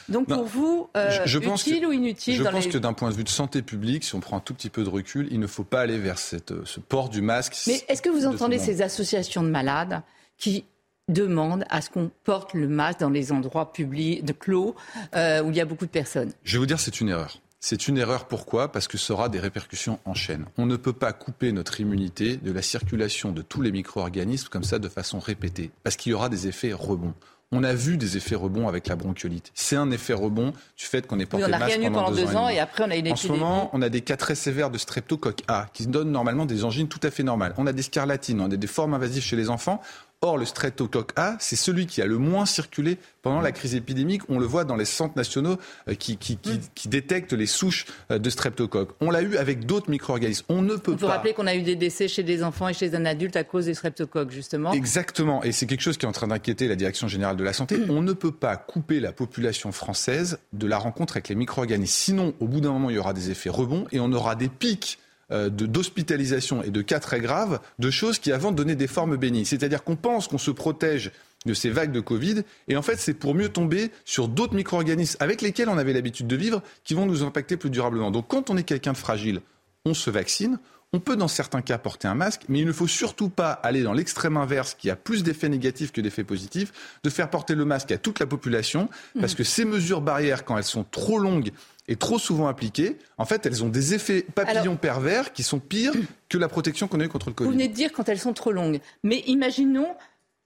Donc, 0.08 0.28
pour 0.28 0.44
vous, 0.44 0.88
euh, 0.96 1.10
je, 1.24 1.38
pense 1.38 1.66
utile 1.66 1.86
ou 1.86 1.92
inutile 1.92 2.34
Je 2.36 2.42
pense 2.42 2.66
que 2.66 2.78
d'un 2.78 2.92
point 2.92 3.10
de 3.10 3.14
vue 3.14 3.24
de 3.24 3.28
santé 3.28 3.62
publique, 3.62 4.04
si 4.04 4.14
on 4.14 4.20
prend 4.20 4.36
un 4.36 4.40
tout 4.40 4.54
petit 4.54 4.70
peu 4.70 4.84
de 4.84 4.88
recul, 4.88 5.28
il 5.30 5.40
ne 5.40 5.46
faut 5.46 5.64
pas 5.64 5.80
aller 5.80 5.98
vers 5.98 6.18
cette, 6.18 6.64
ce 6.64 6.80
port 6.80 7.08
du 7.08 7.22
masque. 7.22 7.56
Mais 7.66 7.82
est-ce 7.88 8.02
que 8.02 8.08
vous 8.08 8.26
entendez 8.26 8.58
ces 8.58 8.82
associations 8.82 9.42
de 9.42 9.48
malades 9.48 10.02
qui 10.38 10.64
demandent 11.08 11.64
à 11.70 11.80
ce 11.80 11.90
qu'on 11.90 12.10
porte 12.24 12.54
le 12.54 12.68
masque 12.68 13.00
dans 13.00 13.10
les 13.10 13.32
endroits 13.32 13.72
publics, 13.72 14.24
de 14.24 14.32
clos, 14.32 14.74
euh, 15.14 15.42
où 15.42 15.50
il 15.50 15.56
y 15.56 15.60
a 15.60 15.64
beaucoup 15.64 15.86
de 15.86 15.90
personnes? 15.90 16.32
Je 16.42 16.54
vais 16.54 16.58
vous 16.58 16.66
dire, 16.66 16.80
c'est 16.80 17.00
une 17.00 17.08
erreur. 17.08 17.40
C'est 17.60 17.88
une 17.88 17.98
erreur. 17.98 18.26
Pourquoi? 18.28 18.70
Parce 18.70 18.86
que 18.86 18.98
ça 18.98 19.14
aura 19.14 19.28
des 19.28 19.40
répercussions 19.40 19.98
en 20.04 20.14
chaîne. 20.14 20.44
On 20.56 20.66
ne 20.66 20.76
peut 20.76 20.92
pas 20.92 21.12
couper 21.12 21.52
notre 21.52 21.80
immunité 21.80 22.36
de 22.36 22.52
la 22.52 22.62
circulation 22.62 23.32
de 23.32 23.42
tous 23.42 23.62
les 23.62 23.72
micro-organismes 23.72 24.48
comme 24.48 24.62
ça 24.62 24.78
de 24.78 24.88
façon 24.88 25.18
répétée. 25.18 25.70
Parce 25.82 25.96
qu'il 25.96 26.12
y 26.12 26.14
aura 26.14 26.28
des 26.28 26.46
effets 26.46 26.72
rebonds. 26.72 27.14
On 27.52 27.62
a 27.62 27.74
vu 27.74 27.96
des 27.96 28.16
effets 28.16 28.34
rebonds 28.34 28.66
avec 28.66 28.88
la 28.88 28.96
bronchiolite. 28.96 29.52
C'est 29.54 29.76
un 29.76 29.92
effet 29.92 30.12
rebond 30.12 30.52
du 30.76 30.84
fait 30.84 31.06
qu'on 31.06 31.20
est 31.20 31.26
porté 31.26 31.46
oui, 31.46 31.52
on 31.54 31.60
a 31.60 31.64
rien 31.64 31.80
eu 31.80 31.92
pendant 31.92 32.10
deux, 32.10 32.34
ans, 32.34 32.48
et, 32.48 32.58
après 32.58 32.84
on 32.84 32.90
a 32.90 32.96
une 32.96 33.12
En 33.12 33.16
ce 33.16 33.28
moment, 33.28 33.70
on 33.72 33.82
a 33.82 33.88
des 33.88 34.00
cas 34.00 34.16
très 34.16 34.34
sévères 34.34 34.70
de 34.70 34.78
streptocoque 34.78 35.42
A 35.46 35.66
qui 35.72 35.86
donnent 35.86 36.10
normalement 36.10 36.44
des 36.44 36.64
angines 36.64 36.88
tout 36.88 36.98
à 37.04 37.10
fait 37.12 37.22
normales. 37.22 37.54
On 37.56 37.68
a 37.68 37.72
des 37.72 37.82
scarlatines, 37.82 38.40
on 38.40 38.50
a 38.50 38.56
des 38.56 38.66
formes 38.66 38.94
invasives 38.94 39.22
chez 39.22 39.36
les 39.36 39.48
enfants. 39.48 39.80
Or, 40.22 40.38
le 40.38 40.46
streptocoque 40.46 41.12
A, 41.16 41.36
c'est 41.40 41.56
celui 41.56 41.86
qui 41.86 42.00
a 42.00 42.06
le 42.06 42.16
moins 42.16 42.46
circulé 42.46 42.96
pendant 43.20 43.42
la 43.42 43.52
crise 43.52 43.74
épidémique. 43.74 44.22
On 44.30 44.38
le 44.38 44.46
voit 44.46 44.64
dans 44.64 44.74
les 44.74 44.86
centres 44.86 45.14
nationaux 45.14 45.58
euh, 45.88 45.94
qui, 45.94 46.14
mm. 46.14 46.88
détectent 46.88 47.34
les 47.34 47.44
souches 47.44 47.84
euh, 48.10 48.18
de 48.18 48.30
streptocoque. 48.30 48.92
On 49.02 49.10
l'a 49.10 49.20
eu 49.20 49.36
avec 49.36 49.66
d'autres 49.66 49.90
micro-organismes. 49.90 50.46
On 50.48 50.62
ne 50.62 50.76
peut 50.76 50.92
pas. 50.92 50.98
Vous 50.98 51.06
rappeler 51.06 51.34
qu'on 51.34 51.46
a 51.46 51.54
eu 51.54 51.60
des 51.60 51.76
décès 51.76 52.08
chez 52.08 52.22
des 52.22 52.42
enfants 52.42 52.68
et 52.68 52.72
chez 52.72 52.94
un 52.94 53.04
adulte 53.04 53.36
à 53.36 53.44
cause 53.44 53.66
des 53.66 53.74
streptocoques, 53.74 54.30
justement? 54.30 54.72
Exactement. 54.72 55.42
Et 55.42 55.52
c'est 55.52 55.66
quelque 55.66 55.82
chose 55.82 55.98
qui 55.98 56.06
est 56.06 56.08
en 56.08 56.12
train 56.12 56.28
d'inquiéter 56.28 56.66
la 56.66 56.76
Direction 56.76 57.08
générale 57.08 57.36
de 57.36 57.44
la 57.44 57.52
santé. 57.52 57.76
Mm. 57.76 57.90
On 57.90 58.00
ne 58.00 58.14
peut 58.14 58.32
pas 58.32 58.56
couper 58.56 59.00
la 59.00 59.12
population 59.12 59.70
française 59.70 60.38
de 60.54 60.66
la 60.66 60.78
rencontre 60.78 61.16
avec 61.16 61.28
les 61.28 61.34
micro-organismes. 61.34 61.92
Sinon, 61.92 62.34
au 62.40 62.46
bout 62.46 62.62
d'un 62.62 62.72
moment, 62.72 62.88
il 62.88 62.96
y 62.96 62.98
aura 62.98 63.12
des 63.12 63.30
effets 63.30 63.50
rebonds 63.50 63.86
et 63.92 64.00
on 64.00 64.10
aura 64.12 64.34
des 64.34 64.48
pics 64.48 64.98
d'hospitalisation 65.30 66.62
et 66.62 66.70
de 66.70 66.82
cas 66.82 67.00
très 67.00 67.20
graves 67.20 67.60
de 67.78 67.90
choses 67.90 68.18
qui 68.18 68.30
avant 68.30 68.52
donnaient 68.52 68.76
des 68.76 68.86
formes 68.86 69.16
bénignes. 69.16 69.44
C'est-à-dire 69.44 69.82
qu'on 69.82 69.96
pense 69.96 70.28
qu'on 70.28 70.38
se 70.38 70.52
protège 70.52 71.10
de 71.46 71.54
ces 71.54 71.70
vagues 71.70 71.92
de 71.92 72.00
Covid. 72.00 72.42
Et 72.68 72.76
en 72.76 72.82
fait, 72.82 72.96
c'est 72.96 73.14
pour 73.14 73.34
mieux 73.34 73.48
tomber 73.48 73.90
sur 74.04 74.28
d'autres 74.28 74.54
micro-organismes 74.54 75.16
avec 75.20 75.42
lesquels 75.42 75.68
on 75.68 75.78
avait 75.78 75.92
l'habitude 75.92 76.26
de 76.26 76.36
vivre 76.36 76.62
qui 76.84 76.94
vont 76.94 77.06
nous 77.06 77.22
impacter 77.22 77.56
plus 77.56 77.70
durablement. 77.70 78.10
Donc 78.10 78.28
quand 78.28 78.50
on 78.50 78.56
est 78.56 78.64
quelqu'un 78.64 78.92
de 78.92 78.98
fragile, 78.98 79.40
on 79.84 79.94
se 79.94 80.10
vaccine. 80.10 80.58
On 80.92 81.00
peut 81.00 81.16
dans 81.16 81.28
certains 81.28 81.62
cas 81.62 81.78
porter 81.78 82.08
un 82.08 82.14
masque, 82.14 82.42
mais 82.48 82.60
il 82.60 82.66
ne 82.66 82.72
faut 82.72 82.86
surtout 82.86 83.28
pas 83.28 83.50
aller 83.50 83.82
dans 83.82 83.92
l'extrême 83.92 84.36
inverse 84.36 84.74
qui 84.74 84.88
a 84.88 84.96
plus 84.96 85.22
d'effets 85.22 85.48
négatifs 85.48 85.92
que 85.92 86.00
d'effets 86.00 86.24
positifs, 86.24 86.72
de 87.02 87.10
faire 87.10 87.28
porter 87.28 87.54
le 87.54 87.64
masque 87.64 87.90
à 87.92 87.98
toute 87.98 88.20
la 88.20 88.26
population, 88.26 88.88
parce 89.18 89.34
mmh. 89.34 89.36
que 89.36 89.44
ces 89.44 89.64
mesures 89.64 90.00
barrières, 90.00 90.44
quand 90.44 90.56
elles 90.56 90.64
sont 90.64 90.84
trop 90.84 91.18
longues 91.18 91.50
et 91.88 91.96
trop 91.96 92.18
souvent 92.18 92.46
appliquées, 92.46 92.96
en 93.18 93.24
fait, 93.24 93.46
elles 93.46 93.64
ont 93.64 93.68
des 93.68 93.94
effets 93.94 94.22
papillons 94.22 94.76
pervers 94.76 95.32
qui 95.32 95.42
sont 95.42 95.58
pires 95.58 95.92
que 96.28 96.38
la 96.38 96.48
protection 96.48 96.88
qu'on 96.88 97.00
a 97.00 97.04
eue 97.04 97.08
contre 97.08 97.28
le 97.28 97.34
Covid. 97.34 97.48
Vous 97.48 97.52
venez 97.52 97.68
de 97.68 97.74
dire 97.74 97.92
quand 97.92 98.08
elles 98.08 98.18
sont 98.18 98.32
trop 98.32 98.52
longues. 98.52 98.80
Mais 99.02 99.18
imaginons 99.26 99.94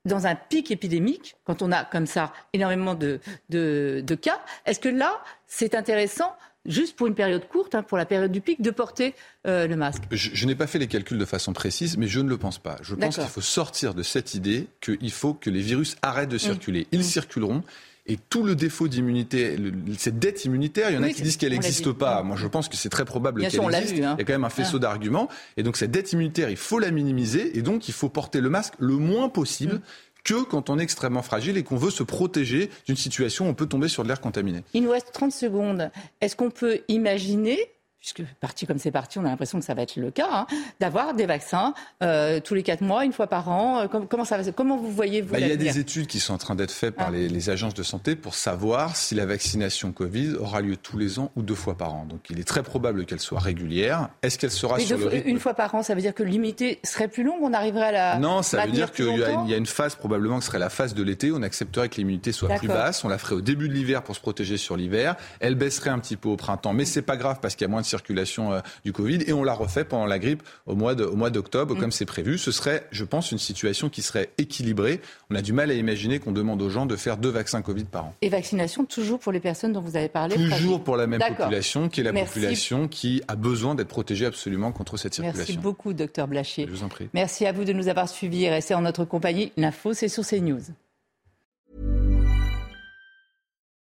dans 0.04 0.26
un 0.26 0.34
pic 0.34 0.70
épidémique, 0.70 1.36
quand 1.44 1.62
on 1.62 1.72
a 1.72 1.84
comme 1.84 2.06
ça 2.06 2.32
énormément 2.52 2.94
de, 2.94 3.20
de, 3.50 4.14
cas, 4.14 4.40
est-ce 4.64 4.80
que 4.80 4.88
là, 4.88 5.22
c'est 5.46 5.74
intéressant 5.74 6.34
juste 6.66 6.96
pour 6.96 7.06
une 7.06 7.14
période 7.14 7.46
courte, 7.48 7.74
hein, 7.74 7.82
pour 7.82 7.98
la 7.98 8.06
période 8.06 8.32
du 8.32 8.40
pic, 8.40 8.60
de 8.60 8.70
porter 8.70 9.14
euh, 9.46 9.66
le 9.66 9.76
masque 9.76 10.02
Je, 10.10 10.46
n'ai 10.46 10.54
pas 10.54 10.66
fait 10.66 10.78
les 10.78 10.86
calculs 10.86 11.18
de 11.18 11.24
façon 11.24 11.52
précise, 11.52 11.96
mais 11.96 12.06
je 12.06 12.20
ne 12.20 12.28
le 12.28 12.36
pense 12.36 12.58
pas. 12.58 12.76
Je 12.82 12.94
pense 12.94 13.16
qu'il 13.16 13.24
faut 13.24 13.40
sortir 13.40 13.94
de 13.94 14.02
cette 14.02 14.34
idée 14.34 14.66
qu'il 14.80 15.12
faut 15.12 15.34
que 15.34 15.50
les 15.50 15.60
virus 15.60 15.96
arrêtent 16.02 16.28
de 16.28 16.36
mmh. 16.36 16.40
circuler. 16.40 16.86
Ils 16.92 17.00
mmh. 17.00 17.04
circuleront. 17.04 17.62
Et 18.06 18.16
tout 18.16 18.42
le 18.42 18.56
défaut 18.56 18.88
d'immunité, 18.88 19.56
cette 19.96 20.18
dette 20.18 20.44
immunitaire, 20.44 20.90
il 20.90 20.94
y 20.94 20.98
en 20.98 21.02
a 21.02 21.10
qui 21.10 21.22
disent 21.22 21.36
qu'elle 21.36 21.52
n'existe 21.52 21.92
pas. 21.92 22.22
Moi, 22.22 22.36
je 22.36 22.48
pense 22.48 22.68
que 22.68 22.76
c'est 22.76 22.88
très 22.88 23.04
probable 23.04 23.42
qu'elle 23.42 23.74
existe. 23.74 24.02
Hein. 24.02 24.16
Il 24.16 24.20
y 24.20 24.22
a 24.22 24.24
quand 24.24 24.32
même 24.32 24.44
un 24.44 24.50
faisceau 24.50 24.78
d'arguments. 24.78 25.28
Et 25.56 25.62
donc, 25.62 25.76
cette 25.76 25.92
dette 25.92 26.12
immunitaire, 26.12 26.50
il 26.50 26.56
faut 26.56 26.78
la 26.78 26.90
minimiser. 26.90 27.56
Et 27.56 27.62
donc, 27.62 27.88
il 27.88 27.94
faut 27.94 28.08
porter 28.08 28.40
le 28.40 28.50
masque 28.50 28.74
le 28.80 28.94
moins 28.94 29.28
possible. 29.28 29.74
Mm. 29.74 29.80
Que 30.24 30.42
quand 30.44 30.70
on 30.70 30.78
est 30.78 30.82
extrêmement 30.82 31.22
fragile 31.22 31.56
et 31.56 31.62
qu'on 31.62 31.76
veut 31.76 31.90
se 31.90 32.02
protéger 32.02 32.70
d'une 32.86 32.96
situation 32.96 33.46
où 33.46 33.48
on 33.48 33.54
peut 33.54 33.66
tomber 33.66 33.88
sur 33.88 34.02
de 34.02 34.08
l'air 34.08 34.20
contaminé. 34.20 34.62
Il 34.74 34.82
nous 34.82 34.90
reste 34.90 35.12
30 35.12 35.32
secondes. 35.32 35.90
Est-ce 36.20 36.36
qu'on 36.36 36.50
peut 36.50 36.80
imaginer 36.88 37.58
puisque 38.00 38.22
parti 38.40 38.66
comme 38.66 38.78
c'est 38.78 38.90
parti, 38.90 39.18
on 39.18 39.24
a 39.26 39.28
l'impression 39.28 39.58
que 39.58 39.64
ça 39.64 39.74
va 39.74 39.82
être 39.82 39.96
le 39.96 40.10
cas, 40.10 40.28
hein, 40.30 40.46
d'avoir 40.80 41.12
des 41.12 41.26
vaccins 41.26 41.74
euh, 42.02 42.40
tous 42.40 42.54
les 42.54 42.62
quatre 42.62 42.80
mois, 42.80 43.04
une 43.04 43.12
fois 43.12 43.26
par 43.26 43.50
an. 43.50 43.80
Euh, 43.80 43.86
comment, 43.88 44.24
ça 44.24 44.38
va, 44.38 44.52
comment 44.52 44.78
vous 44.78 44.90
voyez 44.90 45.20
vous 45.20 45.32
bah, 45.32 45.40
Il 45.40 45.48
y 45.48 45.52
a 45.52 45.56
des 45.56 45.78
études 45.78 46.06
qui 46.06 46.18
sont 46.18 46.32
en 46.32 46.38
train 46.38 46.54
d'être 46.54 46.70
faites 46.70 46.94
par 46.94 47.08
ah. 47.08 47.12
les, 47.12 47.50
agences 47.50 47.74
de 47.74 47.82
santé 47.82 48.16
pour 48.16 48.34
savoir 48.34 48.96
si 48.96 49.14
la 49.14 49.26
vaccination 49.26 49.92
Covid 49.92 50.34
aura 50.34 50.60
lieu 50.62 50.76
tous 50.76 50.96
les 50.96 51.18
ans 51.18 51.30
ou 51.36 51.42
deux 51.42 51.54
fois 51.54 51.76
par 51.76 51.94
an. 51.94 52.06
Donc 52.08 52.20
il 52.30 52.40
est 52.40 52.44
très 52.44 52.62
probable 52.62 53.04
qu'elle 53.04 53.20
soit 53.20 53.38
régulière. 53.38 54.08
Est-ce 54.22 54.38
qu'elle 54.38 54.50
sera 54.50 54.78
sur 54.78 54.96
le 54.96 55.06
rythme 55.06 55.28
Une 55.28 55.38
fois 55.38 55.54
par 55.54 55.74
an, 55.74 55.82
ça 55.82 55.94
veut 55.94 56.00
dire 56.00 56.14
que 56.14 56.22
l'immunité 56.22 56.80
serait 56.84 57.08
plus 57.08 57.22
longue 57.22 57.40
On 57.42 57.52
arriverait 57.52 57.88
à 57.88 57.92
la 57.92 58.18
Non, 58.18 58.42
ça 58.42 58.64
veut 58.64 58.72
dire 58.72 58.92
qu'il 58.92 59.16
y, 59.16 59.54
a 59.54 59.56
une 59.56 59.66
phase 59.66 59.94
probablement 59.94 60.38
que 60.38 60.44
serait 60.44 60.58
la 60.58 60.70
phase 60.70 60.94
de 60.94 61.02
l'été. 61.02 61.32
On 61.32 61.42
accepterait 61.42 61.90
que 61.90 61.96
l'immunité 61.96 62.32
soit 62.32 62.48
plus 62.54 62.68
basse. 62.68 63.04
On 63.04 63.08
la 63.08 63.18
ferait 63.18 63.34
au 63.34 63.42
début 63.42 63.68
de 63.68 63.74
l'hiver 63.74 64.02
pour 64.02 64.16
se 64.16 64.20
protéger 64.20 64.56
sur 64.56 64.76
l'hiver. 64.76 65.16
Elle 65.40 65.54
baisserait 65.54 65.90
un 65.90 65.98
petit 65.98 66.16
peu 66.16 66.30
au 66.30 66.36
printemps, 66.36 66.72
mais 66.72 66.86
c'est 66.86 67.02
pas 67.02 67.18
grave 67.18 67.38
parce 67.42 67.56
qu'il 67.56 67.66
y 67.66 67.68
a 67.68 67.70
moins 67.70 67.82
de 67.82 67.89
circulation 67.90 68.52
euh, 68.52 68.60
du 68.84 68.92
Covid 68.92 69.18
et 69.26 69.32
on 69.32 69.44
l'a 69.44 69.54
refait 69.54 69.84
pendant 69.84 70.06
la 70.06 70.18
grippe 70.18 70.42
au 70.66 70.74
mois 70.74 70.94
d'octobre, 70.94 71.74
mm. 71.74 71.78
comme 71.78 71.92
c'est 71.92 72.06
prévu. 72.06 72.38
Ce 72.38 72.52
serait, 72.52 72.86
je 72.90 73.04
pense, 73.04 73.32
une 73.32 73.38
situation 73.38 73.88
qui 73.88 74.02
serait 74.02 74.30
équilibrée. 74.38 75.00
On 75.30 75.34
a 75.34 75.42
du 75.42 75.52
mal 75.52 75.70
à 75.70 75.74
imaginer 75.74 76.18
qu'on 76.18 76.32
demande 76.32 76.62
aux 76.62 76.70
gens 76.70 76.86
de 76.86 76.96
faire 76.96 77.16
deux 77.16 77.28
vaccins 77.28 77.62
Covid 77.62 77.84
par 77.84 78.06
an. 78.06 78.14
Et 78.22 78.28
vaccination 78.28 78.84
toujours 78.84 79.18
pour 79.18 79.32
les 79.32 79.40
personnes 79.40 79.72
dont 79.72 79.80
vous 79.80 79.96
avez 79.96 80.08
parlé 80.08 80.36
Toujours 80.36 80.82
pour 80.82 80.96
la 80.96 81.06
même 81.06 81.20
population, 81.20 81.88
qui 81.88 82.00
est 82.00 82.04
la 82.04 82.12
population 82.12 82.88
qui 82.88 83.22
a 83.28 83.36
besoin 83.36 83.74
d'être 83.74 83.88
protégée 83.88 84.26
absolument 84.26 84.72
contre 84.72 84.96
cette 84.96 85.14
circulation. 85.14 85.40
Merci 85.40 85.58
beaucoup, 85.58 85.92
docteur 85.92 86.28
Blachier. 86.28 86.66
Je 86.66 86.72
vous 86.72 86.82
en 86.82 86.88
prie. 86.88 87.08
Merci 87.12 87.46
à 87.46 87.52
vous 87.52 87.64
de 87.64 87.72
nous 87.72 87.88
avoir 87.88 88.08
suivis 88.08 88.44
et 88.44 88.50
restez 88.50 88.74
en 88.74 88.82
notre 88.82 89.04
compagnie. 89.04 89.52
L'info, 89.56 89.92
c'est 89.92 90.08
sur 90.08 90.26
CNews. 90.26 90.60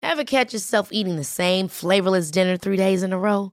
Ever 0.02 0.24
catch 0.24 0.52
yourself 0.52 0.88
eating 0.90 1.16
the 1.16 1.24
same 1.24 1.68
flavorless 1.68 2.30
dinner 2.30 2.56
three 2.56 2.76
days 2.76 3.02
in 3.02 3.12
a 3.12 3.18
row? 3.18 3.52